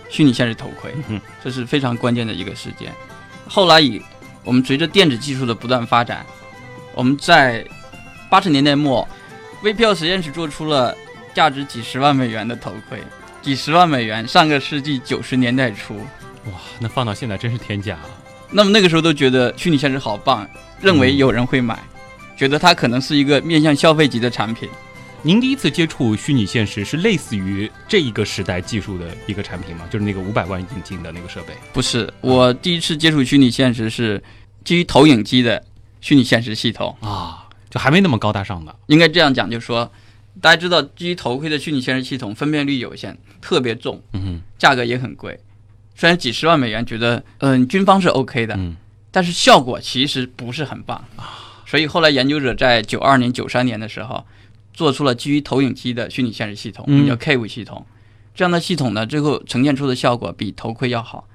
[0.09, 2.91] 虚拟现实头盔，嗯这是非常关键的一个事件。
[3.47, 4.01] 后来以
[4.45, 6.25] 我们随着电子技术的不断发展，
[6.93, 7.65] 我们在
[8.29, 9.05] 八十年代末
[9.63, 10.95] ，VPL 实验室做出了
[11.33, 13.01] 价值几十万美元的头盔，
[13.41, 15.95] 几十万美元，上个世纪九十年代初。
[16.45, 18.05] 哇，那放到现在真是天价啊！
[18.51, 20.47] 那么那个时候都觉得虚拟现实好棒，
[20.79, 21.79] 认为有人会买，
[22.37, 24.69] 觉得它可能是一个面向消费级的产品。
[25.25, 29.83] 您第一次接触虚拟现实是类似于这一个时代技术的一个产品吗？
[29.89, 31.53] 就是那个五百万引进的那个设备。
[31.73, 34.21] 不是，我第一次接触虚拟现实是
[34.63, 35.65] 基于投影机的
[35.99, 36.95] 虚拟现实系统。
[36.99, 38.75] 啊，就还没那么高大上的。
[38.85, 39.91] 应该这样讲，就是说，
[40.39, 45.39] 大家知道基于头盔的虚拟现实系统分辨率有限，特别重，嗯价格也很贵。
[45.95, 48.77] 虽然几十万美元，觉得嗯、军方是 OK 的，嗯
[49.09, 51.03] 但是效果其实不是很棒
[51.65, 54.23] 所以后来研究者在九二年、九三年的时候，
[54.75, 57.83] 做出了基于投影机的虚拟现实系统，我们嗯叫 Cave 系统。
[58.35, 61.27] 这样的系统呢，最后呈现出的效果比头盔要好，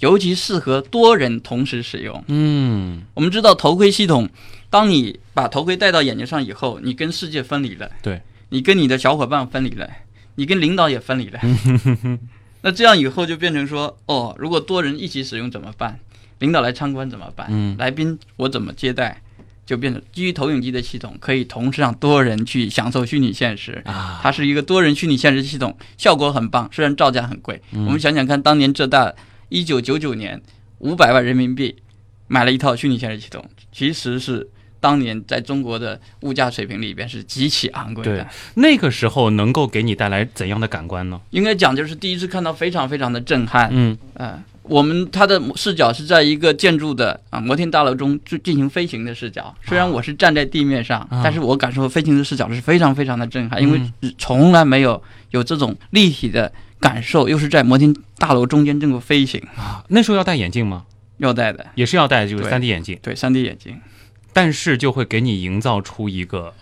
[0.00, 2.22] 尤其适合多人同时使用。
[2.28, 4.28] 嗯，我们知道头盔系统，
[4.68, 9.88] 当你把头盔戴到眼睛上以后，你跟世界分离了，对，你跟你的小伙伴分离了，
[10.34, 11.40] 你跟领导也分离了。
[12.60, 15.98] 那这样以后就变成说，哦，如果多人一起使用怎么办？
[16.40, 17.46] 领导来参观怎么办？
[17.50, 19.22] 嗯来宾我怎么接待？
[19.72, 23.80] 就变成基于投影机的系统，可以同时让多人去享受虚拟现实。
[23.86, 27.58] 啊，它是一个多人虚拟现实系统，效果很棒，虽然造价很贵。
[27.72, 29.10] 嗯我们想想看，当年浙大
[29.48, 30.38] 一九九九年
[30.80, 31.74] 五百万人民币
[32.28, 34.46] 买了一套虚拟现实系统，其实是
[34.78, 38.28] 当年在中国的物价水平里边是极其昂贵对的。
[38.56, 41.18] 那个时候能够给你带来怎样的感官呢？
[41.30, 43.70] 应该讲就是第一次看到非常非常的震撼。
[43.72, 49.54] 嗯呃，我们它的视角是在一个建筑的啊摩天大楼中就进行飞行的视角。
[49.66, 60.84] 虽然我是站在地面上，啊但是我感受飞行的视角是非常非常的震撼，因嗯为从来没有有这种立体的感受，又是在摩天大楼中间这么飞行，啊，那时候要戴眼镜吗？
[61.18, 63.80] 要戴的，也是要戴，就是对三 D 眼镜，对三 D 眼镜。
[64.32, 66.54] 但是就会给你营造出一个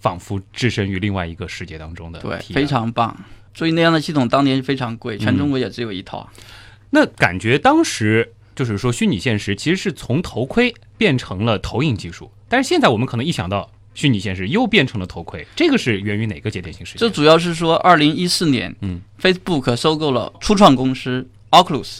[0.00, 3.16] 仿佛置身于另外一个世界当中的对，非常棒。
[3.54, 6.28] 所以那样的系统当年非常贵，全嗯中国也只有一套。
[6.90, 17.00] 那感觉当时就是说，虚拟现实其实是从头盔变成了投影技术，但是现在我们可能一想到虚拟现实又变成了头盔，这个是源于哪个节点性事件？
[17.00, 21.98] 这主要是说，二零一四年，嗯，Facebook 收购了初创公司 Oculus。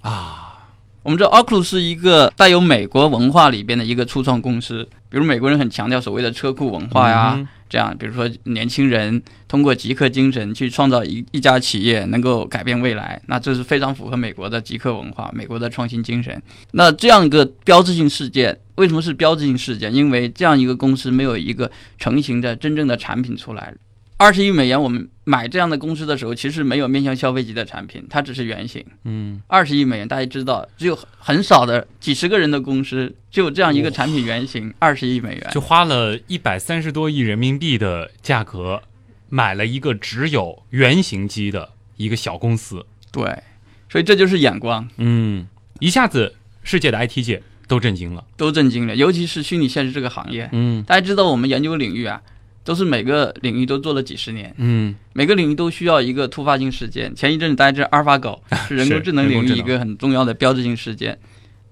[0.00, 0.66] 啊，
[1.02, 16.42] 我们知道 Oculus 是一个带有美国文化里边的一个初创公司，比如美国人很强调所谓的车库文化呀，嗯这样，比如说年轻人通过极客精神去创造一一家企业能够改变未来，那这是非常符合美国的极客文化、美国的创新精神。
[16.72, 19.94] 那这样一个标志性事件，为什么是标志性事件？
[19.94, 23.72] 因为这样一个公司没有一个成型的真正的产品出来。
[24.20, 28.84] 二十亿美元，我们买这样的公司的时候，其实没有面向消费级的产品，它只是原型。
[29.04, 35.48] 嗯，二十亿美元，大家知道，只有很少的几十个人的公司，就有这样一个产品原型，二十亿美元。
[35.50, 38.82] 就花了一百三十多亿人民币的价格
[39.30, 43.42] 买了一个只有原型机的一个小公司，对，
[43.88, 44.86] 所以这就是眼光。
[44.98, 45.46] 嗯，
[45.78, 48.22] 一下子世界的 IT 界都震惊了。
[48.36, 50.50] 都震惊了，尤其是虚拟现实这个行业。
[50.52, 52.20] 嗯大家知道，我们研究领域啊，
[52.62, 57.14] 都是每个领域都做了几十年，嗯每个领域都需要一个突发性事件。
[57.14, 61.18] 前一阵子大家知道阿尔法狗 是人工智能领域一个很重要的标志性事件。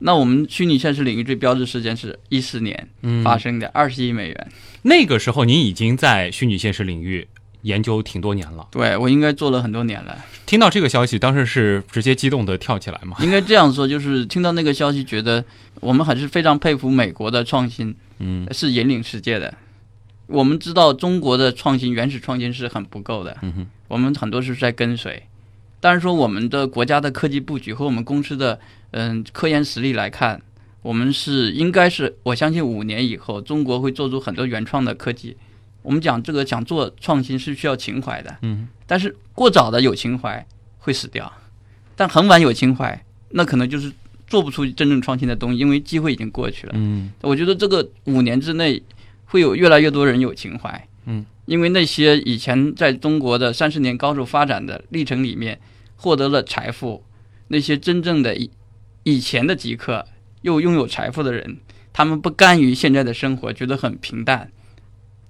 [0.01, 4.49] 那我们虚拟现实领域最标志事件是一四年嗯，发生的，二十亿美元。
[4.83, 7.27] 那个时候您已经在虚拟现实领域
[7.63, 8.69] 研究挺多年了。
[8.71, 13.17] 对我应该做了很多年了，听到这个消息，当时是直接激动的跳起来吗？
[13.21, 15.45] 应该这样说，就是听到那个消息，觉得
[15.81, 19.53] 我们还是非常佩服美国的创新，嗯是引领世界的。
[20.29, 25.23] 我们知道中国的创新，原始创新是很不够的，嗯哼我们很多是在跟随。
[25.81, 28.59] 但是说我们的国家的科技布局和我们公司的
[28.91, 30.41] 嗯科研实力来看，
[30.83, 35.37] 我们是应该是我相信五年以后，中国会做出很多原创的科技。
[35.83, 40.45] 我们讲这个想做创新是需要情怀的，嗯，但是过早的有情怀
[40.79, 41.33] 会死掉，
[41.97, 43.91] 但很晚有情怀，那可能就是
[44.27, 46.73] 做不出真正创新的东西，因为机会已经过去了。
[46.77, 48.83] 嗯我觉得这个五年之内
[49.29, 55.59] 会有越来越多人有情怀，嗯，因为那些以前在中国的三十年高速发展的历程里面
[55.97, 57.05] 获得了财富，
[57.49, 58.51] 那些真正的以
[59.05, 60.05] 以前的极客
[60.43, 61.59] 又拥有财富的人，
[61.93, 64.51] 他们不甘于现在的生活，觉得很平淡，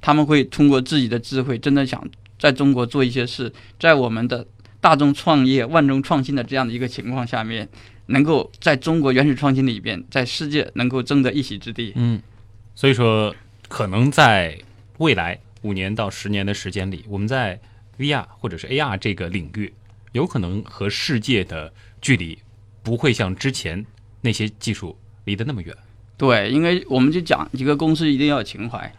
[0.01, 2.03] 他们会通过自己的智慧，真的想
[2.39, 4.47] 在中国做一些事，在我们的
[4.81, 7.69] 大众创业、万众创新的这样的一个情况下面，
[8.07, 11.93] 能够在中国原始创新里边，在世界能够争得一席之地。
[11.97, 12.23] 嗯，
[12.77, 13.35] 所以说
[13.69, 14.59] 可能在
[14.97, 17.61] 未来五年到十年的时间里，我们在
[17.99, 19.73] VR 或者是 AR 这个领域，
[20.13, 22.39] 有可能和世界的距离
[22.83, 23.85] 不会像之前
[24.23, 25.77] 那些技术离得那么远。
[26.17, 28.93] 对，因为我们就讲一个公司一定要有情怀。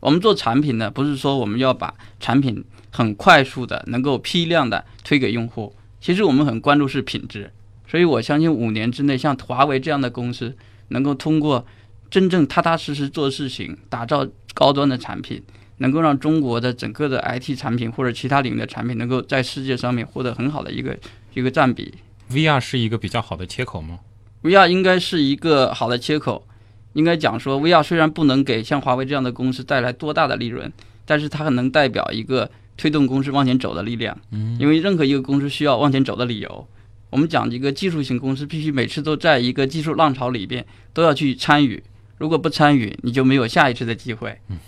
[0.00, 7.52] 我们做产品呢，不是说我们要把产品很快速的能够批量的推给用户，其实我们很关注是品质。
[7.86, 10.56] 所以我相信五年之内，像华为这样的公司，
[10.88, 11.66] 能够通过
[12.12, 15.42] 真正踏踏实实做事情，打造高端的产品，
[15.78, 20.94] 能够让中国的整个的 IT 产品或者其他领域的产品，能够在世界上面获得很好的一个
[21.32, 21.94] 一个占比。
[22.30, 24.00] VR 是一个比较好的切口吗
[24.42, 26.46] ？VR 应该是一个好的切口。
[26.92, 30.70] 应该讲说，VR 虽然不能给像华为这样的公司带来多大的利润，
[31.06, 34.14] 但是它能代表一个推动公司往前走的力量。
[34.32, 36.68] 嗯，因为任何一个公司需要往前走的理由。
[37.08, 41.82] 我们讲一个技术型公司，必须每次都在一个技术浪潮里边都要去参与，
[42.18, 44.38] 如果不参与，你就没有下一次的机会。
[44.48, 44.58] 嗯，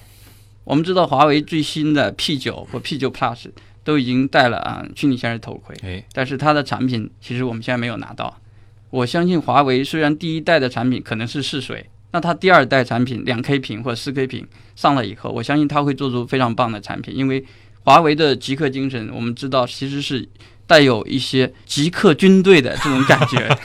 [0.64, 3.46] 我们知道华为最新的 P 九或 P 九 Plus
[3.84, 8.40] 都已经带了啊虚拟现实头盔，哎，但是它的产品其实我们现在没有拿到。
[8.90, 17.14] 我相信华为虽然第一代的产品可能是试水，那它第二代产品两 K 屏或者四 K 屏上了以后，我相信它会做出非常棒的产品。
[17.16, 17.44] 因为
[17.82, 20.28] 华为的极客精神，我们知道其实是
[20.66, 23.58] 带有一些极客军队的这种感觉。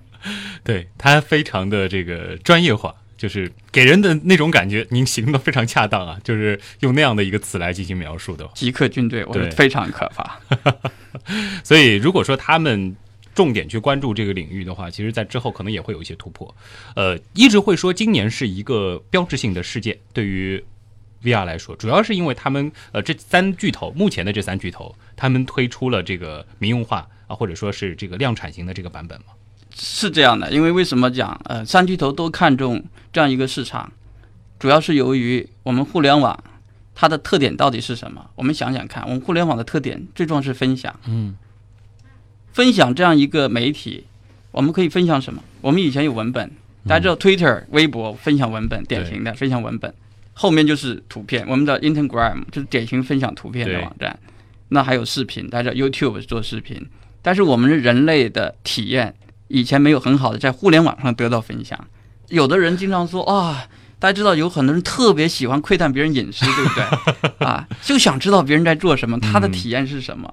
[0.64, 8.48] 对，它非常的这个专业化，就是给人的那种感觉，您形容的非常恰当啊，就是用那样的一个词来进行描述的。
[8.54, 10.40] 极客军队，我觉得非常可怕。
[11.62, 12.96] 所以，如果说他们
[13.34, 16.56] 重点去关注这个领域的话，其实在之后可能也会有一些突破。
[16.96, 20.64] 呃，一直会说今年是一个标志性的事件，对于
[21.22, 29.34] VR 来说，主要是因为他们呃这三巨头目前的这三巨头，他们推出了这个民用化啊，或者说是这个量产型的这个版本嘛。
[29.74, 33.90] 是这样的，因为为什么讲呃三巨头都看重这样一个市场，
[34.58, 36.42] 主要是由于我们互联网
[36.94, 38.30] 它的特点到底是什么？
[38.34, 40.94] 我们想想看，我们互联网的特点最重要是分享。
[41.06, 41.34] 嗯，
[42.52, 44.04] 分享这样一个媒体，
[44.50, 45.42] 我们可以分享什么？
[45.60, 46.50] 我们以前有文本，
[46.86, 49.94] 大家知道 Twitter、微博分享文本，典型的分享文本，
[50.34, 54.18] 后面就是图片，我们的 Instagram 就是典型分享图片的网站。
[54.68, 56.86] 那还有视频，大家知道 YouTube 做视频，
[57.22, 59.14] 但是我们人类的体验
[59.50, 61.78] 以前没有很好的在互联网上得到分享。
[62.28, 63.66] 有的人经常说啊，
[63.98, 66.84] 大家知道有很多人特别喜欢窥探别人隐私，对不对？
[67.46, 70.32] 啊，就想知道别人在做什么，他的嗯体验是什么。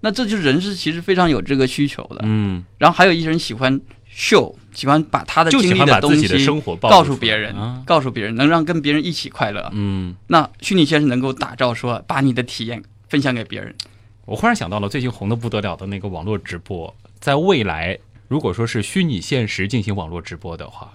[0.00, 2.20] 那这就是人是其实非常有这个需求的。
[2.22, 9.68] 嗯，然后还有一些人喜欢秀，喜欢把他的经历的西生活告诉别人，啊告诉别人，能让跟别人一起快乐。
[9.72, 10.14] 嗯。
[10.28, 13.74] 那虚拟现实能够打造说，把你的体验分享给别人。
[14.26, 17.98] 我忽然想到了最近红的不得了的那个网络直播，在未来
[18.28, 20.92] 如果说是虚拟现实进行网络直播的话，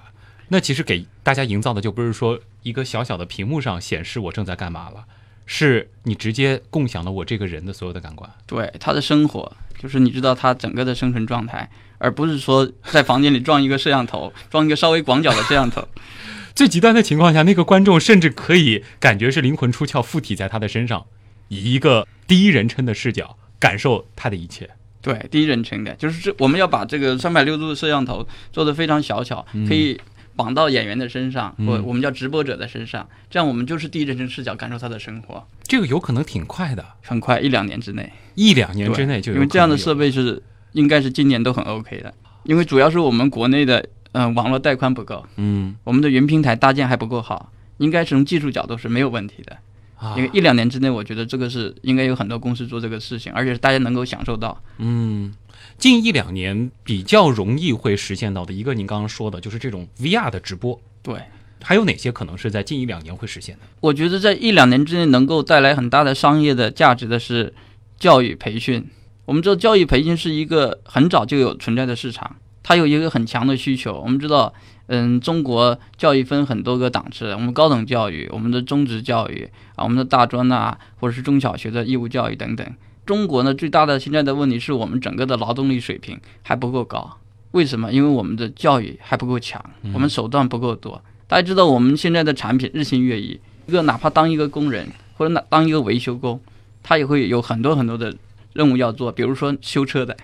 [0.49, 5.05] 那其实给大家营造的就不是说一个小小的屏幕上显示我正在干嘛了，
[5.45, 8.29] 是你直接共享了我这个人的所有的感官。
[8.45, 11.69] 对他的生活，就是你知道他整个的生存状态，
[11.99, 15.87] 而不是说在房间里装一个摄像头，装一个稍微广角的摄像头。
[16.53, 21.05] 最极端的情况下，那个观众甚至可以感觉是灵魂出窍，附体在他的身上，
[21.47, 24.69] 以一个第一人称的视角感受他的一切。
[25.01, 29.99] 对，第一人称的，就是这我们要把这个三百六十度摄像头做的非常小巧，可以
[30.35, 31.65] 绑到演员的身上，嗯。
[31.65, 40.41] 或我们叫直播者的身上，这样我们就是第一人称视角感受他的生活，这个有可能挺快的，很快一两年之内，一两年之内就有因为这样的设备是
[40.73, 43.79] 应该是今年都很 OK 的，因为主要是我们国内的
[44.11, 45.75] 嗯、呃网络带宽不够，嗯。
[45.83, 49.57] 我们的云平台搭建还不够好，应该是从技术角度是没有问题的。
[50.01, 54.59] 啊因为一两年之内，我觉得这个是应该有很多公司做这个事情，而且是大家能够享受到。
[54.79, 55.31] 嗯，
[55.77, 61.21] 近一两年比较容易会实现到的一个，您刚刚说的就是这种 VR 的直播，对，
[61.61, 63.61] 还有哪些可能是在近一两年会实现的？
[63.79, 67.53] 我觉得在一两年之内能够带来很大的商业的价值的是
[67.99, 68.83] 教育培训。
[69.25, 74.01] 我们知道教育培训是一个很早就有存在的市场，它有一个很强的需求。
[74.01, 74.51] 我们知道，
[74.93, 82.67] 嗯，中国教育分很多个档次，我们高等教育、我们的中职教育啊、我们的大专啊，或者是中小学的义务教育等等。
[83.05, 87.17] 中国呢，最大的现在的问题是我们整个的劳动力水平还不够高。
[87.51, 87.89] 为什么？
[87.93, 89.63] 因为我们的教育还不够强，
[89.93, 91.01] 我们手段不够多。
[91.25, 94.85] 大家知道，我们现在的产品日新月异，一个哪怕当一个工人
[95.15, 96.37] 或者哪当一个维修工，
[96.83, 98.13] 他也会有很多很多的
[98.51, 100.17] 任务要做，比如说修车的。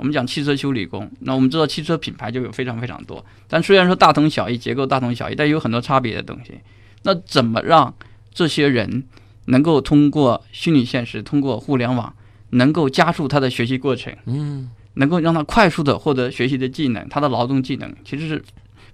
[0.00, 6.54] 我们讲汽车修理工，那我们知道汽车品牌就有非常非常多，但虽然说大同小异，结构大同小异，但有很多差别的东西。
[7.02, 7.94] 那怎么让
[8.32, 9.04] 这些人
[9.44, 12.14] 能够通过虚拟现实，通过互联网，
[12.50, 14.10] 能够加速他的学习过程？
[14.24, 18.42] 嗯，能够让他快速的获得学习的技能，他的劳动技能其实是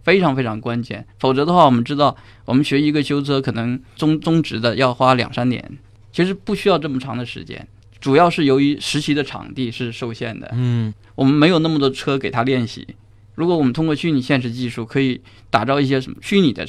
[0.02, 1.06] 非常非常关键。
[1.20, 5.78] 否则的话，我们知道我们学一个修车，可能中中职的要花两三年，
[6.10, 7.68] 其实不需要这么长的时间。
[8.00, 12.86] 主要是由于实习的场地是受限的，嗯，我们没有那么多车给他练习。
[13.34, 15.20] 如果我们通过虚拟现实技术，可以
[15.50, 16.66] 打造一些什么虚拟的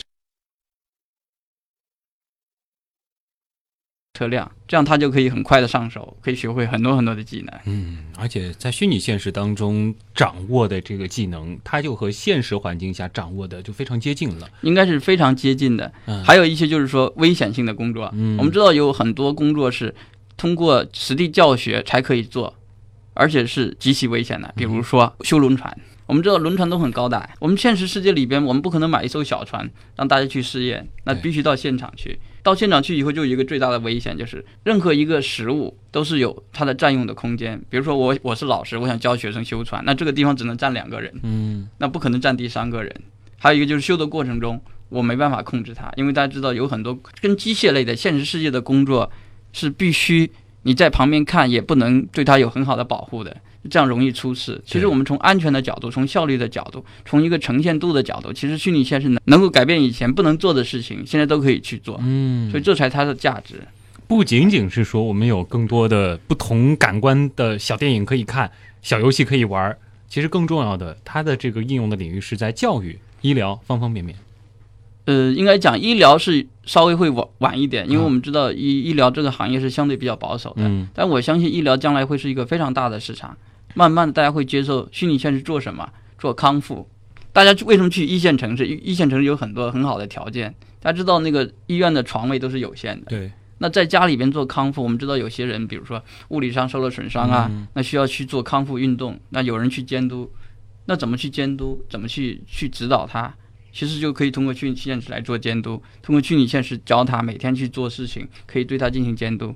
[4.14, 7.54] 车辆，这样他就可以很快的上手，可以学会很多很多的技能。
[7.66, 14.50] 嗯，而且在虚拟现实当中掌握的这个技能，它就和现实环境下掌握的就非常接近了。
[14.62, 15.94] 应该是非常接近的。
[16.08, 19.94] 嗯还有一些就是说危险性的工作，嗯我们知道有很多工作是
[20.38, 22.56] 通过实地教学才可以做，
[23.14, 25.76] 而且是极其危险的，比如说修轮船。
[26.06, 32.18] 我们知道轮船都很高大，我们现实世界里边，我们不可能买一艘小船让大家去试验，那必须到现场去。
[32.42, 37.62] 到现场去以后，就有一个最大的危险，就是任何一个食物都是有它的占用的空间。
[37.70, 42.96] 比如说我我是老师，我想教学生修船，那这个地方只能站两个人，嗯那不可能站第三个人。
[43.38, 49.12] 还有一个就是修的过程中，我没办法控制它，因为大家知道有很多跟机械类的现实世界的工作
[49.58, 50.30] 是必须
[50.62, 53.36] 你在旁边看，也不能对它有很好的保护的，
[53.72, 54.62] 这样容易出事。
[54.64, 63.56] 其实我们从安全的角度、从效率的角度、从一个呈现度的角度，其实虚拟现实能能够改变以前不能做的事情，现在都可以去做，嗯，所以这才它的价值。
[64.08, 68.52] 不仅仅是说我们有更多的不同感官的小电影可以看，
[68.82, 69.78] 小游戏可以玩儿，
[70.08, 74.16] 其实更重要的，它的这个应用的领域是在教育、医疗方方面面。
[75.08, 80.64] 呃，应该讲医疗是稍微会晚晚一点，因为我们知道医医疗这个行业是相对比较保守的。
[80.64, 83.36] 嗯但我相信医疗将来会是一个非常大的市场，
[83.74, 85.90] 慢慢的大家会接受虚拟现实做什么？
[86.20, 86.86] 做康复。
[87.32, 88.68] 大家为什么去一线城市？
[88.68, 93.06] 一一线城市有很多很好的条件，大家知道那个医院的床位都是有限的。
[93.08, 100.30] 对，那在家里边做康复，我们知道有些人，比如说物理上受了损伤啊，那需要去做康复运动，那有人去监督，
[100.88, 101.82] 那怎么去监督？
[101.90, 103.34] 怎么去去指导他？
[103.78, 109.54] 其实就可以通过虚拟现实来做监督，通过虚拟现实教他每天去做事情，可以对他进行监督。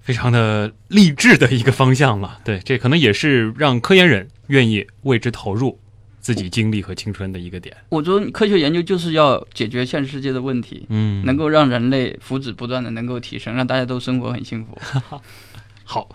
[0.00, 2.40] 非常的励志的一个方向了。
[2.42, 5.78] 对，这可能也是让科研人愿意为之投入
[6.18, 7.76] 自己精力和青春的一个点。
[7.90, 14.78] 我觉得科学研究就是要解决现实世界的问题，嗯能够让人类福祉不断的能够提升，让大家都生活很幸福。
[15.84, 16.08] 好，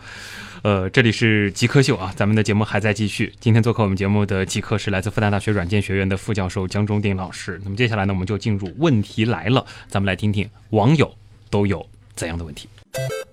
[0.64, 3.34] 呃，这里是极客秀啊，咱们的节目还在继续。
[3.42, 7.60] 今天做客我们节目的极客是来自复旦大学软件学院的副教授江中定老师。
[7.66, 11.14] 那么接下来呢，我们就进入问题来了，咱们来听听网友
[11.50, 11.86] 都有
[12.16, 12.70] 怎样的问题。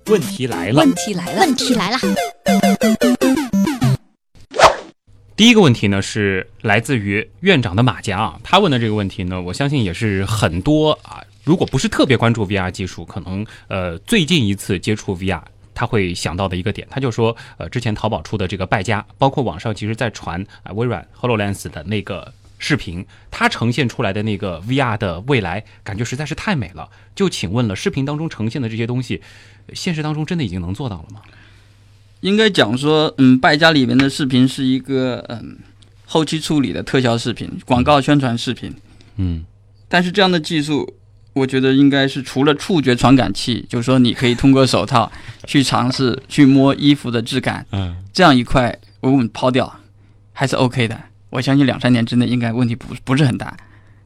[0.06, 1.98] 问题来了，问题来了，问题来了，
[5.36, 15.40] 第一个问题呢是来自于院长的马甲啊，他问的这个问题呢，我相信也是很多啊，如果不是特别关注 VR 技术，可能呃最近一次接触 VR。
[15.74, 26.88] 他会想到的一个点，他就说，呃，之前淘宝出的这个败家，包括网上其实在传啊、微软 Hololens 的那个视频，它呈现出来的那个 VR 的未来，感觉实在是太美了。
[27.14, 29.22] 就请问了，视频当中呈现的这些东西，
[29.66, 31.22] 呃现实当中真的已经能做到了吗？
[32.20, 35.56] 应该讲说，嗯，败家里面的视频是一个嗯
[36.04, 38.74] 后期处理的特效视频、广告宣传视频，
[39.16, 39.44] 嗯
[39.88, 40.94] 但是这样的技术，
[41.32, 45.10] 我觉得应该是除了触觉传感器，就是说你可以通过手套
[45.46, 49.80] 去尝试去摸衣服的质感，嗯这样一块我们抛掉
[50.32, 51.00] 还是 OK 的。
[51.30, 53.56] 我相信两三年之内应该问题不不是很大。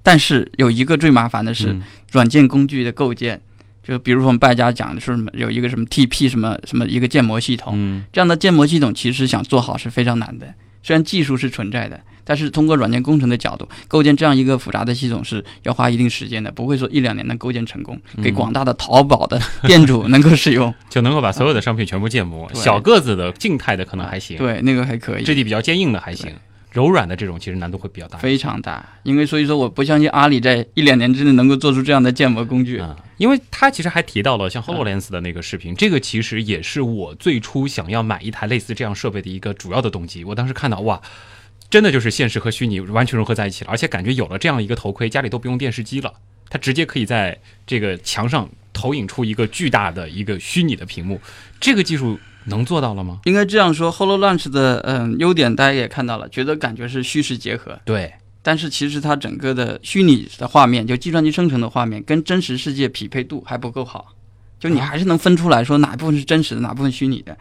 [0.02, 3.40] 但是有一个最麻烦的是嗯软件工具的构建，
[3.82, 10.54] 就比如说我们败家讲的是什么，有一个什么 TP 什么什么一个建模系统，嗯这样的建模系统其实想做好是非常难的。
[10.84, 20.72] 虽然技术是存在的，但是通过软件工程的角度构建这样一个复杂的系统是要花一定时间的，不会说一两年能构建成功，给广大的淘宝的店主能够使用。
[20.90, 26.26] 就能够把所有的商品全部建模，小个子的静态的可能还行，对，那个还可以，质地比较坚硬的还行。
[26.26, 26.34] 对，
[26.74, 28.18] 柔软的这种其实难度会比较大。
[28.18, 28.84] 非常大。
[29.04, 32.78] 因为所以说，我不相信阿里在一两年之内能够做出这样的建模工具。
[32.78, 40.24] 啊、因为他其实还提到了像 Hololens 的那个视频，这个其实也是我最初想要买一台类似这样设备的一个主要的动机。
[40.24, 41.00] 我当时看到哇，
[41.70, 46.12] 真的就是现实和虚拟完全融合在一起了，而且感觉有了这样一个头盔，家里都不用电视机了，
[46.50, 51.20] 它直接可以在这个墙上投影出一个巨大的一个虚拟的屏幕。
[51.60, 53.20] 这个技术能做到了吗？
[53.24, 64.14] 应该这样说，Hololens 的嗯优点大家也看到了，觉得感觉是虚实结合，对，但是其实它整个的虚拟的画面，就计算机生成的画面，跟真实世界匹配度还不够好，
[64.58, 67.36] 就你还是能分出来说哪部分是真实的，哪部分虚拟的。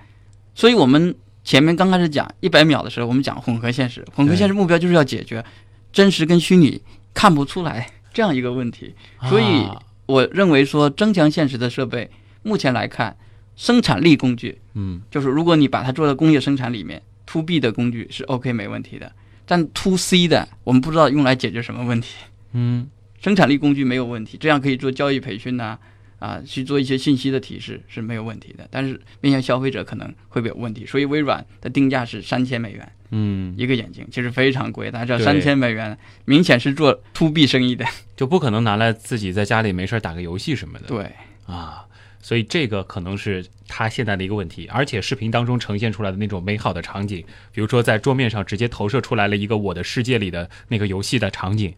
[0.55, 5.43] 所以我们前面刚开始讲一百秒的时候，我们讲混合现实，混合现实目标就是要解决
[5.91, 6.81] 真实跟虚拟
[7.13, 8.95] 看不出来这样一个问题。
[9.29, 12.09] 所以啊我认为说增强现实的设备，
[12.43, 13.15] 目前来看，
[13.55, 19.11] 生产力工具嗯就是如果你把它做到工业生产里面，to B 的工具是 OK 没问题的，
[19.45, 22.15] 但 to C 的我们不知道用来解决什么问题。
[22.53, 22.89] 嗯
[23.21, 25.79] 生产力工具没有问题，这样可以做教育培训呐、
[26.19, 28.67] 啊，去做一些信息的提示是没有问题的。
[28.69, 37.85] 但是面向消费者可能会有问题，所以微软的定价是三千美元嗯，一个眼镜，其实非常贵，大家知道三千美元明显是做 to B 生意的。
[38.17, 40.87] 就不可能拿来自己在家里没事儿打个游戏什么的。
[40.87, 41.11] 对，
[41.45, 41.85] 啊，
[42.23, 51.75] 所以这个可能是他现在的一个问题，而且视频当中呈现出来的那种美好的场景，比如说在桌面上直接投射出来了一个我的世界里的那个游戏的场景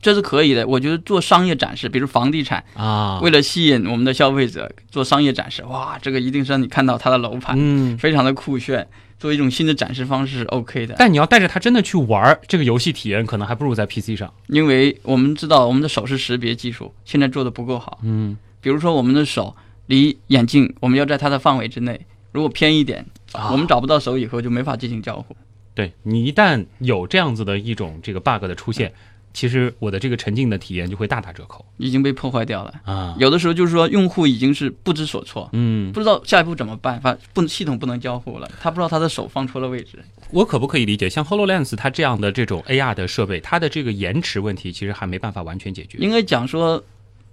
[0.00, 0.66] 这是可以的。
[0.66, 8.88] 我觉得做商业展示，比如房地产，啊，为了吸引我们的消费者做商业展示，哇，这个一定是让你看到它的楼盘，嗯，非常的酷炫，
[9.18, 10.94] 作为一种新的展示方式是 OK 的。
[10.96, 14.32] 但你要带着它真的去玩儿这个游戏体验，可能还不如在 PC 上。
[14.46, 19.56] 因为我们知道我们的手势识别技术现在做的不够好，嗯比如说我们的手
[19.86, 22.00] 离眼镜，我们要在它的范围之内，
[22.32, 25.36] 如果偏一点，啊我们找不到手以后就没法进行交互。
[25.74, 28.92] 对你一旦有这样子的一种这个 bug 的出现，
[29.32, 32.74] 其实我的这个沉浸的体验就会大打折扣已经被破坏掉了。
[32.84, 33.14] 啊。
[33.18, 39.98] 有的时候就是说，用户已经是不知所措，嗯，不知道下一步怎么办，反不系统不能交互了，他不知道他的手放错了位置。
[40.32, 46.82] 我可不可以理解，像 Hololens 它这样的这种 AR 的设备，它的这个延迟问题其实还没办法完全解决应该讲说，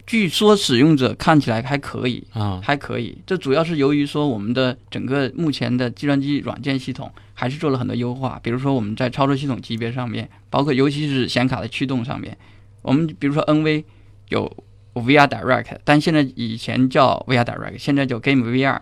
[0.08, 2.60] 据说使用者看起来还可以，啊。
[2.64, 3.18] 还可以。
[3.28, 12.36] 这主要是由于说我们的整个目前的计算机软件系统还是做了很多优化，比如说我们在操作系统级别上面，包括尤其是显卡的驱动上面，
[12.82, 13.84] 我们比如说 NV
[14.30, 18.80] 有 VR Direct，但现在以前叫 VR Direct，现在叫 Game VR。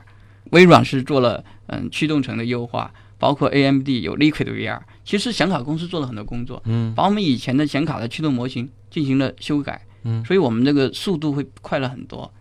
[0.51, 4.79] 微软是做了嗯驱动层的优化，包括 AMD 有 Liquid VR。
[5.03, 12.31] 其实显卡公司做了很多工作，嗯把我们以前的显卡的驱动模型进行了修改，嗯所以我们这个速度会快了很多，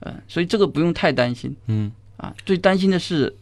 [0.00, 2.32] 嗯，所以这个不用太担心嗯啊。
[2.46, 3.34] 最担心的是，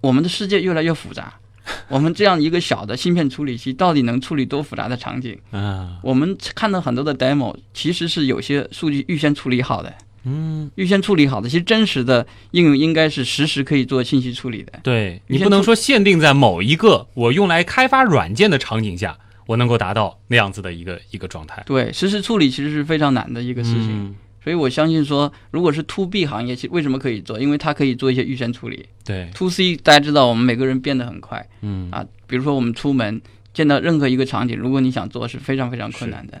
[0.00, 1.34] 我们的世界越来越复杂，
[1.88, 5.38] 我们这样一个小的芯片处理器到底能处理多复杂的场景？
[5.52, 9.94] 啊我们看到很多的 demo，其实是有些数据预先处理好的，
[10.24, 11.48] 嗯，预先处理好的。
[11.48, 14.72] 其实真实的应用应该是实时可以做信息处理的。
[14.82, 19.18] 对你不能说限定在某一个我用来开发软件的场景下，
[19.50, 21.60] 我能够达到那样子的一个一个状态。
[21.66, 23.90] 对，实时处理其实是非常难的一个事情。
[23.90, 27.38] 嗯所以我相信说，如果是 to B 行业，其为什么可以做？
[27.38, 28.86] 因为它可以做一些预先处理。
[29.04, 32.06] 对，to C 大家知道，我们每个人变得很快嗯，啊。
[32.26, 33.20] 比如说我们出门
[33.52, 36.40] 见到任何一个场景，如果你想做，是非常非常困难的，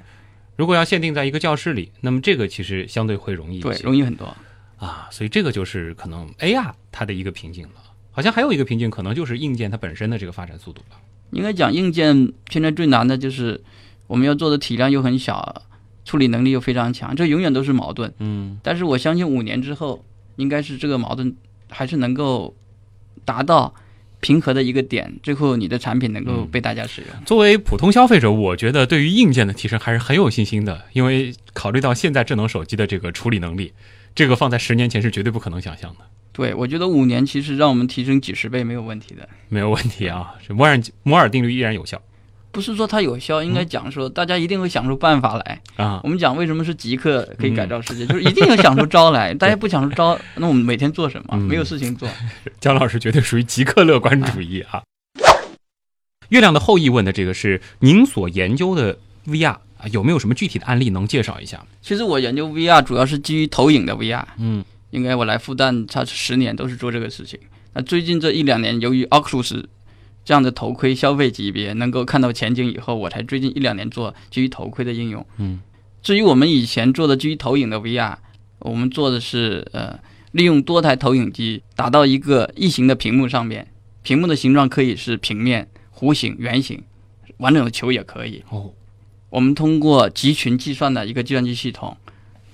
[0.56, 4.34] 如果要限定在一个教室里，那么这个其实相对会容易一对，容易很多。
[4.78, 7.82] 啊，所以这个就是可能 AR 它的一个瓶颈了。
[8.12, 10.96] 好像还有一个瓶颈，可能就是硬件它本身的这个发展速度了。
[11.32, 13.60] 应该讲硬件现在最难的就是
[14.06, 15.62] 我们要做的体量又很小，
[16.04, 18.12] 处理能力又非常强，这永远都是矛盾。
[18.18, 20.04] 嗯但是我相信五年之后，
[20.36, 21.36] 应该是这个矛盾
[21.68, 22.54] 还是能够
[23.24, 23.72] 达到
[24.20, 27.10] 平和的一个点，最后你的产品能够被大家使用。
[27.24, 33.72] 作为普通消费者，我觉得对于硬件的提升还是很有信心的，因为考虑到现在智能手机的这个处理能力，
[34.14, 36.00] 这个放在十年前是绝对不可能想象的。
[36.40, 39.28] 对，我觉得五年其实让我们提升几十倍没有问题的。
[39.50, 42.00] 没有问题啊，这摩尔摩尔定律依然有效
[42.50, 45.60] 不是说它有效，应该讲说大家一定会想出办法来。
[45.76, 46.08] 啊我。
[46.08, 49.32] 们讲为什么是极客可以改造世界，就是一定要想出招来。
[49.36, 51.34] 大家不想出招，那我们每天做什么？
[51.34, 52.08] 嗯没有事情做。
[52.58, 54.82] 姜老师绝对属于极客乐观主义啊。
[56.30, 61.62] 月亮的后裔问的这个是您所研究的 VR 啊，有没有什么具体的案例能介绍一下？
[61.82, 67.38] 其实我研究 VR 主要是基于投影的 VR，嗯应该我来复旦差十年都是做这个事情。
[67.72, 69.64] 那最近这一两年，由于 Oculus
[70.24, 75.24] 这样的头盔消费级别能够看到前景以后，我才最近一两年做基于头盔的应用。
[75.38, 75.60] 嗯，
[76.02, 78.16] 至于我们以前做的基于投影的 VR，
[78.58, 79.98] 我们做的是呃
[80.32, 83.68] 利用多台投影机打到一个异形的屏幕上面，
[84.02, 86.82] 屏幕的形状可以是平面、弧形、圆形，
[87.38, 88.44] 完整的球也可以。
[88.50, 88.72] 哦，
[89.30, 91.96] 我们通过集群计算的一个计算机系统，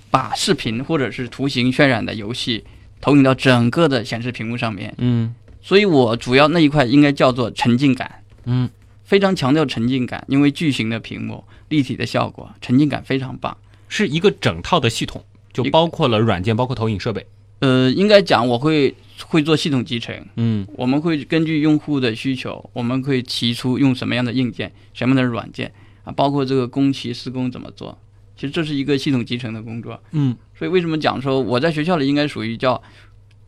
[0.09, 2.63] 把视频或者是图形渲染的游戏
[3.01, 4.93] 投影到整个的显示屏幕上面。
[4.97, 8.69] 嗯所以我主要那一块应该叫做沉浸感，嗯，
[9.03, 13.57] 非常强调沉浸感，因为巨型的屏幕、立体的效果，沉浸感非常棒。
[13.89, 17.25] 是一个整套的系统，就包括了软件，包括投影设备。
[17.59, 18.95] 呃，应该讲我会
[19.25, 25.69] 会做系统集成，嗯我们会根据用户的需求，我们会提出用什么样的硬件、什么样的软件
[26.05, 27.97] 啊，包括这个工期施工怎么做。
[28.37, 30.01] 其实这是一个系统集成的工作。
[30.11, 32.81] 嗯所以为什么讲说我在学校里应该属于叫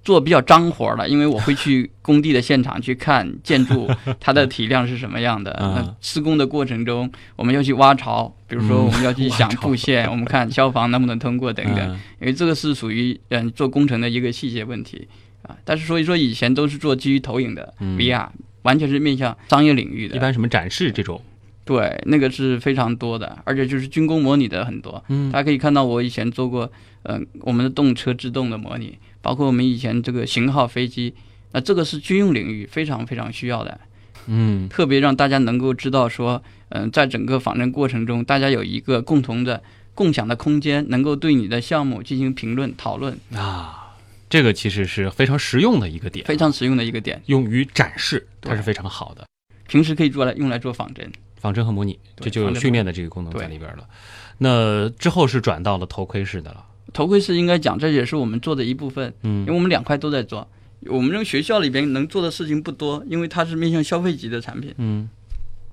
[0.03, 1.07] 做比较脏活儿的？
[1.07, 5.51] 因为我会去工地的现场去看建筑 它的体量是什么样的。
[5.61, 11.79] 嗯那施工的过程中，我们要去挖槽，比如说嗯我们要去想布线， 我们看消防能不能通过等等。
[11.79, 15.07] 嗯因为这个是属于嗯做工程的一个细节问题
[15.43, 15.55] 啊。
[15.65, 18.27] 但是所以说以前都是做基于投影的嗯 VR，、
[18.63, 20.15] 完全是面向商业领域的。
[20.15, 21.21] 一般什么展示这种，
[21.69, 25.05] 对，那个是非常多的，而且就是军工模拟的很多。
[25.07, 26.71] 嗯大家可以看到，我以前做过，
[27.03, 31.13] 嗯、我们的动车制动的模拟，包括我们以前这个型号飞机，
[31.51, 33.79] 那这个是军用领域非常非常需要的，
[34.25, 39.61] 嗯特别让大家能够知道说，嗯、在整个仿真过程中，大家有一个共同的
[39.93, 43.93] 共享的空间，能够对你的项目进行评论讨论，啊，
[44.27, 47.21] 这个其实是非常实用的一个点，非常实用的一个点。
[47.27, 49.23] 用于展示，它是非常好的。
[49.67, 51.11] 平时可以做来用来做仿真。
[51.39, 53.85] 仿真和模拟，这就有训练的这个功能在里边了。
[54.37, 56.65] 那之后是转到了头盔式的了。
[56.93, 60.47] 头盔式应该讲，这也是我们做的一部分，嗯因为嗯我们两块都在做。
[60.87, 64.73] 我们这个学校里边能做的事情不多，因为它是面向消费级的产品。
[64.77, 65.09] 嗯，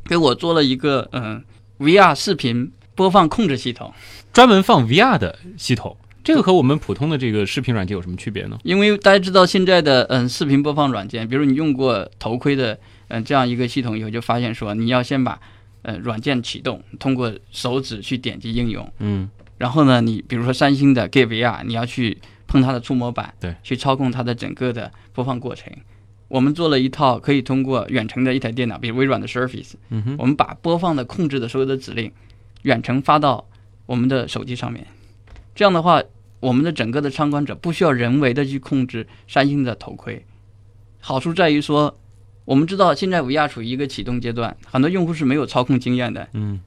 [0.05, 1.43] 给我做了一个嗯
[1.79, 3.93] VR 视频播放控制系统，
[4.33, 8.59] 专门放 VR 的系统，这个和我们普通的这个视频软件有什么区别呢？
[8.65, 12.77] 因为大家知道现在的嗯视频播放软件，比如你用过头盔的
[13.09, 15.41] 嗯这样一个系统以后，就发现说你要先把
[15.87, 22.19] 呃软件启动，通过手指去点击应用，嗯然后呢，你比如说三星的 Get VR，你要去
[22.49, 25.73] 碰它的触摸板，对，去操控它的整个的播放过程。
[26.29, 32.11] 我们做了一套可以通过远程的一台电脑，比如微软的 Surface，嗯哼，我们把播放的控制的所有的指令
[32.63, 33.47] 远程发到
[33.87, 34.85] 我们的手机上面。
[35.55, 36.03] 这样的话，
[36.41, 40.23] 我们的整个的参观者不需要人为的去控制三星的头盔。
[41.01, 41.97] 好处在于说，
[42.47, 46.27] 我们知道现在 VR 处于一个启动阶段，很多用户是没有操控经验的。
[46.33, 46.59] 嗯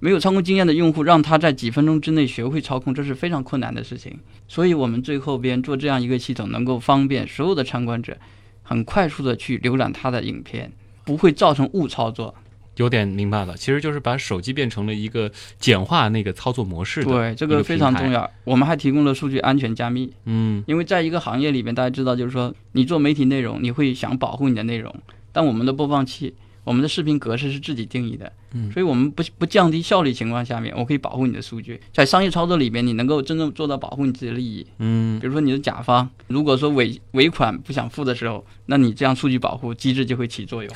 [0.00, 4.18] 没有操控经验的用户，让他在几分钟之内学会操控，这是非常困难的事情。
[4.46, 8.14] 所以，我们最后边做这样一个系统，能够方便所有的参观者
[8.62, 10.70] 很快速的去浏览他的影片，
[11.04, 12.34] 不会造成误操作。
[12.76, 17.10] 有点明白了，其实就是把手机变成了一个简化那个操作模式的。
[17.10, 18.12] 对，这个非常重。
[18.12, 18.30] 要。
[18.42, 24.94] 我们还提供了数据安全加密，嗯因为在一个行业里边，大家知道，就是说你做媒体内容，你会想保护你的内容，
[25.34, 26.34] 但我们的播放器。
[26.64, 31.78] 我们的视频格式是自己定义的，嗯所以我们不不降低效率情况下面，我可以保护你的数据。
[31.92, 34.66] 在商业操作里边，你能够真正做到保护你自己的利益。
[34.78, 40.74] 嗯比如说你的甲方，如果说尾尾款不想付的时候，那你这样数据保护机制就会起作用。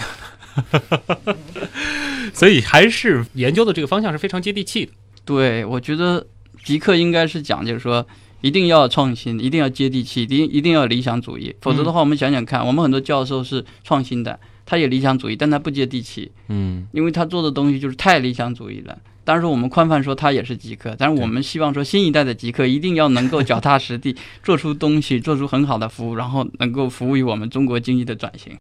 [2.35, 4.93] 所以还是研究的这个方向是非常接地气的。
[5.25, 6.27] 对，我觉得
[6.65, 8.07] 极客应该是讲，就是说
[8.43, 11.57] 一定要创新，一定要接地气，一定一定要理想主义。
[11.63, 14.39] 否则的话，我们想想看，我们很多教授是创新的，
[14.69, 18.99] 他也理想主义，但他不接地气，嗯因为他做的东西就是太理想主义了。
[19.25, 28.55] 当然说我们宽泛说他也是极客，但是我们希望说新一代的极客一定要能够脚踏实地做出东西，做出很好的服务，然后能够服务于我们中国经济的转型。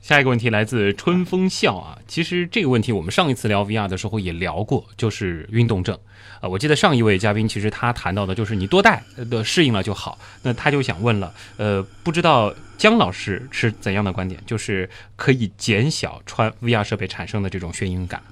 [0.00, 5.96] 下一个问题来自春风笑啊，其实这个问题我们上一次聊 VR 的时候也聊过，就是运动症。
[6.40, 10.18] 啊，我记得上一位嘉宾其实他谈到的就是你多戴的适应了就好。
[10.42, 18.22] 那他就想问了，呃，不知道姜老师是怎样的观点，就是可以减小穿 VR 设备产生的这种眩晕感？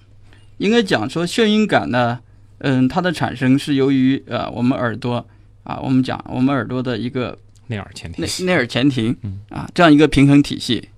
[0.56, 2.20] 应该讲说眩晕感呢，
[2.58, 5.26] 嗯，它的产生是由于呃我们耳朵
[5.64, 10.88] 啊，我们讲我们耳朵的一个内耳前庭内内耳前庭嗯啊这样一个平衡体系。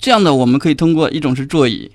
[0.00, 1.90] 这样的我们可以通过一种是座椅，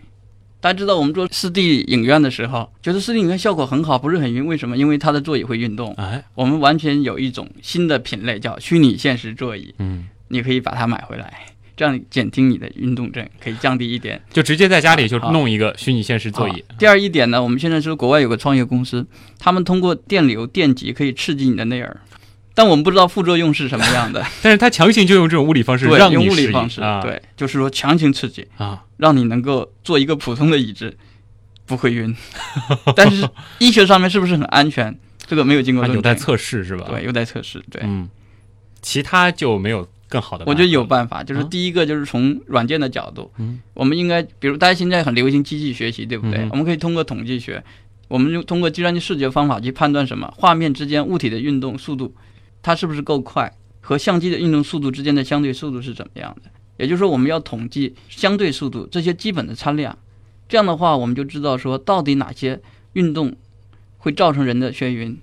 [0.61, 4.77] 大家知道我们做四 D 影院的时候，觉得四 D 影院效果很好，不是很晕，为什么？
[4.77, 5.93] 因为它的座椅会运动。
[5.95, 11.33] 哎，我们完全有一种新的品类叫虚拟现实座椅，嗯你可以把它买回来。
[11.77, 14.21] 这样减轻你的运动症，可以降低一点。
[14.31, 16.63] 就直接在家里就弄一个虚拟现实座椅。
[16.79, 19.05] 第二一点呢，我们现在说国外有个创业公司，
[19.37, 21.99] 他们通过电流、电极可以刺激你的内耳，
[22.55, 24.25] 但我们不知道副作用是什么样的。
[24.41, 30.97] 但是他强行就用这种物理方式让你物理方式，啊对，就是说强行刺激，啊，让你能够坐一个普通的椅子，
[31.67, 32.15] 不会晕。
[32.95, 33.29] 但是
[33.59, 34.97] 医学上面是不是很安全？
[35.27, 36.85] 这个没有经过有待测试是吧？
[36.87, 37.61] 对，有待测试。
[37.69, 38.09] 对，嗯，
[38.81, 40.51] 其他就没有更好的办法。
[40.51, 46.41] 我觉得有办法，就是啊第一个就是从软件的角度，嗯我们应该，比如大家现在很流行机器学习，对不对？
[46.41, 47.63] 嗯我们可以通过统计学，
[48.07, 52.13] 我们就通过计算机视觉方法去判断什么画面之间物体的运动速度，
[52.65, 56.49] 它是不是够快，和相机的运动速度之间的相对速度是怎么样的。
[56.77, 59.95] 也就是说，我们要统计相对速度这些基本的参量，
[60.49, 62.59] 这样的话，我们就知道说到底哪些
[62.93, 63.35] 运动
[63.99, 65.15] 会造成人的眩晕。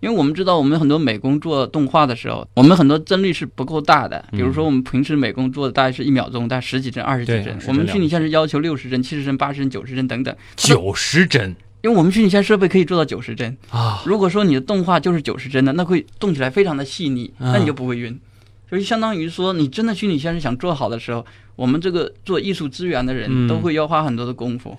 [0.00, 4.24] 因为我们知道，我们很多美工做动画的时候，我们很多帧率是不够大的。
[4.32, 7.56] 比如说，我们平时美工做的大概是一秒钟，大概十几帧、二十几帧。
[7.68, 11.54] 我们虚拟现实要求六十帧、七十帧、八十帧、九十帧等等，九十帧
[11.88, 13.56] 因为我们虚拟现实设备可以做到九十帧。
[13.70, 18.20] 啊，如果说你的动画就是九十帧的，那会动起来非常的细腻，啊那你就不会晕。
[18.68, 21.24] 所以相当于说，你真的虚拟现实想做好的时候，
[21.56, 24.76] 我们这个做艺术资源的嗯人都会要花很多的功夫。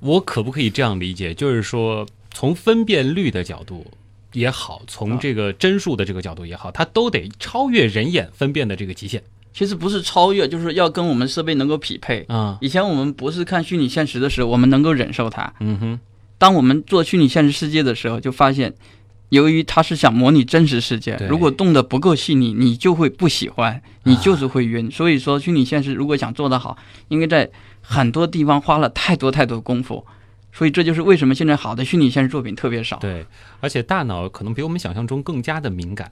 [0.00, 1.34] 我可不可以这样理解？
[1.34, 3.86] 就是说，从分辨率的角度
[4.32, 12.24] 也好，从啊这个帧数的这个角度也好，它都得超越人眼分辨的这个极限其实不是超越，就是要跟我们设备能够匹配。
[12.28, 12.56] 啊。
[12.62, 15.52] 以前我们不是看虚拟现实的时候，我们能够忍受它。
[15.60, 16.00] 嗯哼，
[16.38, 18.74] 当我们做虚拟现实世界的时候，就发现，
[19.30, 24.90] 由于它是想模拟真实世界，如果动得不够细腻，你就会不喜欢，你就是会晕。
[24.90, 26.76] 所以说，虚拟现实如果想做得好，
[27.08, 30.06] 应该在很多地方花了太多太多功夫。
[30.52, 32.96] 所以这就是为什么现在好的虚拟现实作品特别少。
[32.96, 33.26] 对，
[33.60, 36.10] 而且大脑可能比我们想象中更加的敏感。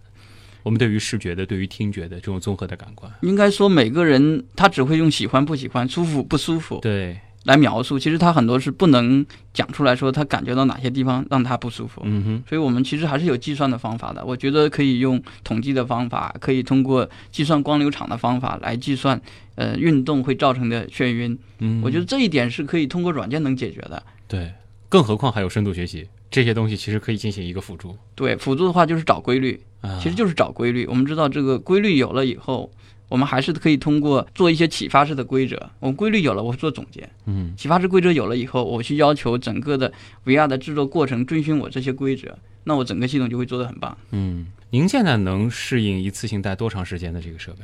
[0.63, 12.03] 我们对于视觉的、对于听觉的这种综合的感官，应该说每个人他只会用喜欢不喜欢、舒服不舒服对，来描述，其实他很多是不能讲出来说他感觉到哪些地方让他不舒服。
[12.05, 14.25] 嗯哼，所以我们其实还是有计算的方法的。
[14.25, 19.21] 我觉得可以用统计的方法，可以通过计算光流场的方法来计算，
[19.55, 21.39] 呃，运动会造成的眩晕。
[21.59, 24.03] 嗯，我觉得这一点是可以通过软件能解决的。
[24.27, 24.53] 对，
[24.89, 30.01] 更何况还有深度学习这些东西，其实可以进行一个辅助对，辅助的话就是找规律，啊。
[30.03, 30.87] 其实就是找规律。
[30.87, 32.71] 我们知道这个规律有了以后，
[33.09, 35.71] 我们还是可以通过做一些启发式的规则。
[35.81, 39.93] 我们规律有了，我会做总结；嗯，启发式规则有了以后，我去要求整个的
[40.25, 43.97] VR 的制作过程遵循我这些规则，那我整个系统就会做得很棒。
[44.11, 47.61] 嗯，您现在能适应一次性带多长时间的这个设备？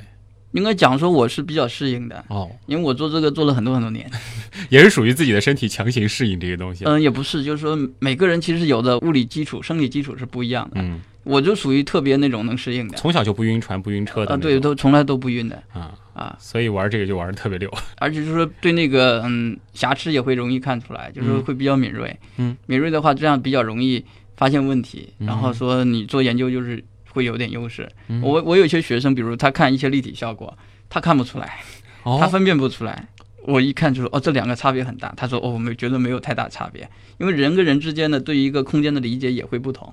[0.53, 4.11] 应该讲说我是比较适应的，哦，因为我做这个做了很多很多年。
[4.69, 6.85] 也是属于自己的身体强行适应这些东西。
[6.85, 10.81] 嗯，也不是，就是说每个人其实有的物理基础、生理基础是不一样的。
[10.81, 17.73] 嗯，我就属于特别那种能适应的，从小就不晕船、不晕车的啊，对，都从来都不晕的啊，啊，所以玩这个就玩的特别溜。
[17.99, 22.15] 而且就是说对那个嗯瑕疵也会容易看出来，就是会比较敏锐。
[22.37, 24.05] 嗯，敏锐的话，这样比较容易
[24.37, 26.83] 发现问题，嗯然后说你做研究就是
[27.13, 27.89] 会有点优势。
[28.09, 30.57] 嗯我我有些学生，比如他看一些立体效果，
[30.89, 31.61] 他看不出来，
[32.03, 33.09] 他哦，分辨不出来。
[33.45, 35.13] 我一看就说哦，这两个差别很大。
[35.17, 36.89] 他说哦，我没觉得没有太大差别，
[37.19, 39.93] 因为人跟人之间的对于一个空间的理解也会不同。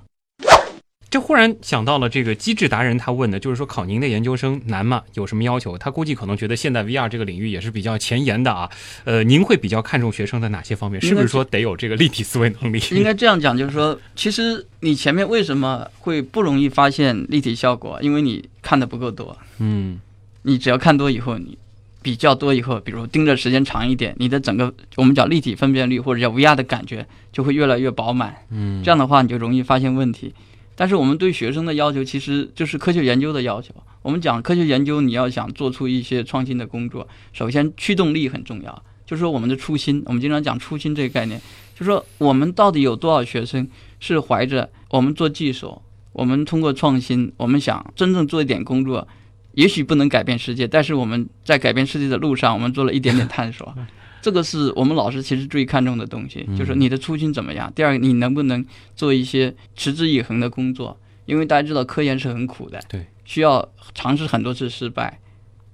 [1.10, 5.02] 这忽然想到了这个机智达人，他问的就是说考您的研究生难吗？
[5.14, 5.78] 有什么要求？
[5.78, 8.68] 他估计可能觉得现在 VR 这个领域也是比较前沿的啊。
[9.04, 11.00] 呃，您会比较看重学生的哪些方面？
[11.00, 12.78] 是不是说得有这个立体思维能力？
[12.90, 17.98] 应该这样讲，就是说，其实你前面为什么会不容易发现立体效果？
[18.02, 19.36] 因为你看的不够多。
[19.58, 19.98] 嗯
[20.42, 21.56] 你只要看多以后，你
[22.02, 28.36] 比较多以后，比如盯着时间长一点，你的整个我们叫立体分辨率或者叫 VR 的感觉就会越来越饱满。
[28.50, 30.34] 嗯，这样的话，你就容易发现问题。
[30.80, 33.74] 但是我们对学生的要求其实就是科学研究的要求。
[34.00, 40.00] 我们讲科学研究，你要想做出一些创新的工作，首先驱动力很重要，就是说我们的初心。
[40.06, 41.40] 我们经常讲初心这个概念，
[41.74, 43.68] 就是说我们到底有多少学生
[43.98, 49.08] 是怀着我们做技术，我们通过创新，我们想真正做一点工作，
[49.54, 53.74] 也许不能改变世界，但是我们在改变世界的路上，我们做了一点点探索。
[54.20, 57.72] 这个是我们老师其实最看重的东西，就是你的初心怎么样。
[57.74, 58.64] 第二个，你能不能
[58.94, 60.98] 做一些持之以恒的工作？
[61.26, 65.20] 因为大家知道科研是很苦的，对，需要尝试很多次失败。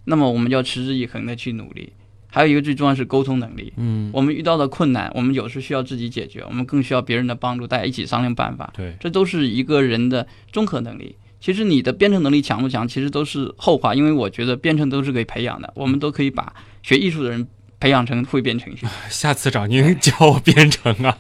[0.04, 1.92] 那么我们要持之以恒的去努力。
[2.26, 3.72] 还有一个最重要是沟通能力。
[3.76, 8.72] 嗯，我们遇到的困难，我们有时需要自己解决，我们更需要别人的帮助，大家一起商量办法。
[8.76, 11.14] 对，这都是一个人的综合能力。
[11.40, 17.46] 其实你的编程能力强不强，其实都是后话，因为我觉得编程都是可以培养的，我们都可以把学艺术的人
[17.84, 18.86] 培养成会编程序。
[19.10, 21.18] 下次找您教我编程啊，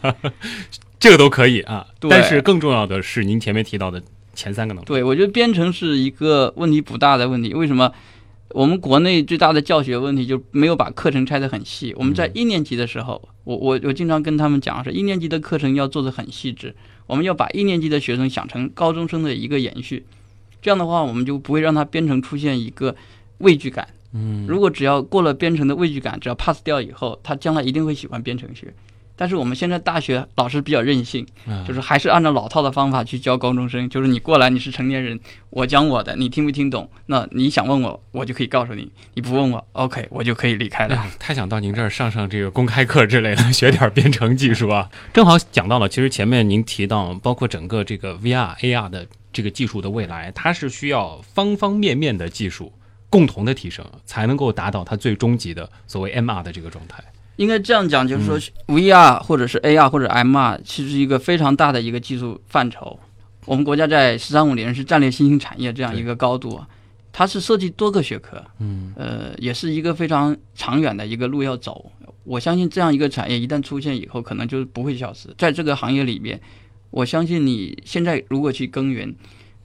[0.98, 1.86] 这个都可以啊。
[2.00, 4.02] 对但是更重要的是您前面提到的
[4.32, 4.86] 前三个能力。
[4.86, 7.52] 对，我觉得编程是一个问题不大的问题。
[7.52, 7.92] 为什么？
[8.48, 11.92] 我们国内最大的教学问题就没有把课程拆得很细。
[11.98, 16.74] 我们在一年级的时候，我我我经常跟他们讲是，一年级的课程要做得很细致，
[17.06, 20.06] 我们要把一年级的学生想成高中生的一个延续。
[20.62, 22.96] 这样的话，我们就不会让他编程出现一个
[23.38, 23.88] 畏惧感。
[24.14, 28.72] 嗯，如果只要过了编程的畏惧感，只要 pass 掉以后，他将来一定会喜欢编程学。
[29.16, 36.90] 但是我们现在大学老师比较任性，啊就是还是按照老套的方法去教高中生，就是你过来你是成年人，我讲我的，你听不听懂？
[37.06, 38.82] 那你想问我，我就可以告诉你；
[39.14, 40.96] 你不问我，OK，我就可以离开了。
[40.96, 44.90] 哎呀，太想到您这儿上上这个公开课之类的，学点编程技术啊。
[45.14, 52.72] 正好讲到了，其实前面您提到，包括整个这个 VR、AR 的这个技术的未来，它是需要方方面面的技术
[53.14, 57.00] 共同的提升，才能够达到它最终极的所谓 MR 的这个状态。
[57.36, 58.36] 应该这样讲，就是说
[58.66, 62.98] VR 或者是 AR 或者 MR，其实是一个非常大的一个技术范畴。
[63.44, 66.66] 我们国家在“十三五”年是战略新兴产业这样一个高度啊，
[67.12, 71.92] 它是涉及多个学科，嗯，呃，也是一个非常长远的一个路要走。
[72.24, 75.28] 我相信这样一个产业一旦出现以后，可能就不会消失。
[75.38, 76.40] 在这个行业里面，
[76.90, 79.14] 我相信你现在如果去耕耘，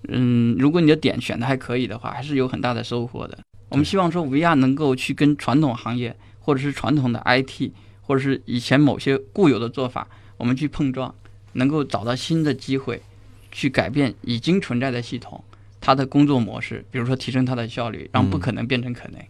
[0.07, 3.37] 嗯，如果你的点选的还可以的话，还是有很大的收获的。
[3.69, 7.71] 我们希望说 VR 能够去跟传统行业或者是传统的 IT，
[8.01, 11.13] 或者是以前某些固有的做法，我们去碰撞，
[11.53, 13.01] 能够找到新的机会，
[13.51, 15.43] 去改变已经存在的系统，
[15.79, 19.21] 它的工作模式，比如说提升它的效率，让不可能变成可能。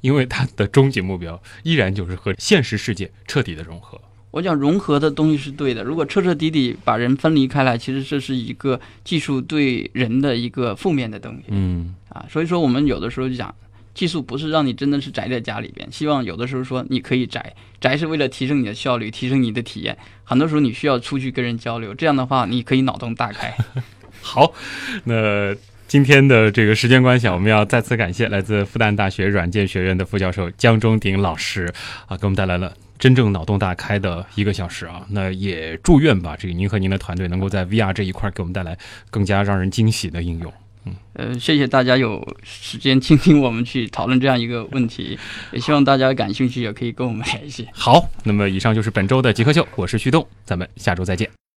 [0.00, 4.00] 因为它的终极目标依然就是和现实世界彻底的融合。
[4.38, 12.24] 我讲融合的东西是对的，如果彻彻底底把人分离开来，其实这是一个技术对人的一个负面的东西嗯，啊。
[12.30, 13.52] 所以说，我们有的时候就讲，
[13.94, 19.98] 技术不是让你真的是宅在家里边，希望有的时候说你可以宅，宅是为了提升你的效率，提升你的体验。
[20.22, 23.52] 很多时候你需要出去跟人交流，这样的话你可以脑洞大开。
[24.22, 24.52] 好，
[25.02, 25.52] 那
[25.88, 31.72] 今天的这个时间关系啊，我们要再次感谢来自复旦大学软件学院的副教授江中鼎老师
[32.06, 32.72] 啊，给我们带来了。
[32.98, 38.76] 真正脑洞大开的一个小时啊，那也祝愿吧，这个您和您的团队能够在 VR 这一块给我们带来
[39.10, 40.52] 更加让人惊喜的应用。
[40.84, 45.18] 嗯呃，谢谢大家有时间倾听我们去讨论这样一个问题，
[45.52, 47.68] 也希望大家感兴趣也可以跟我们联系。
[47.72, 51.38] 好，那么以上就是本周的极客秀，我是旭东，咱们下周再见。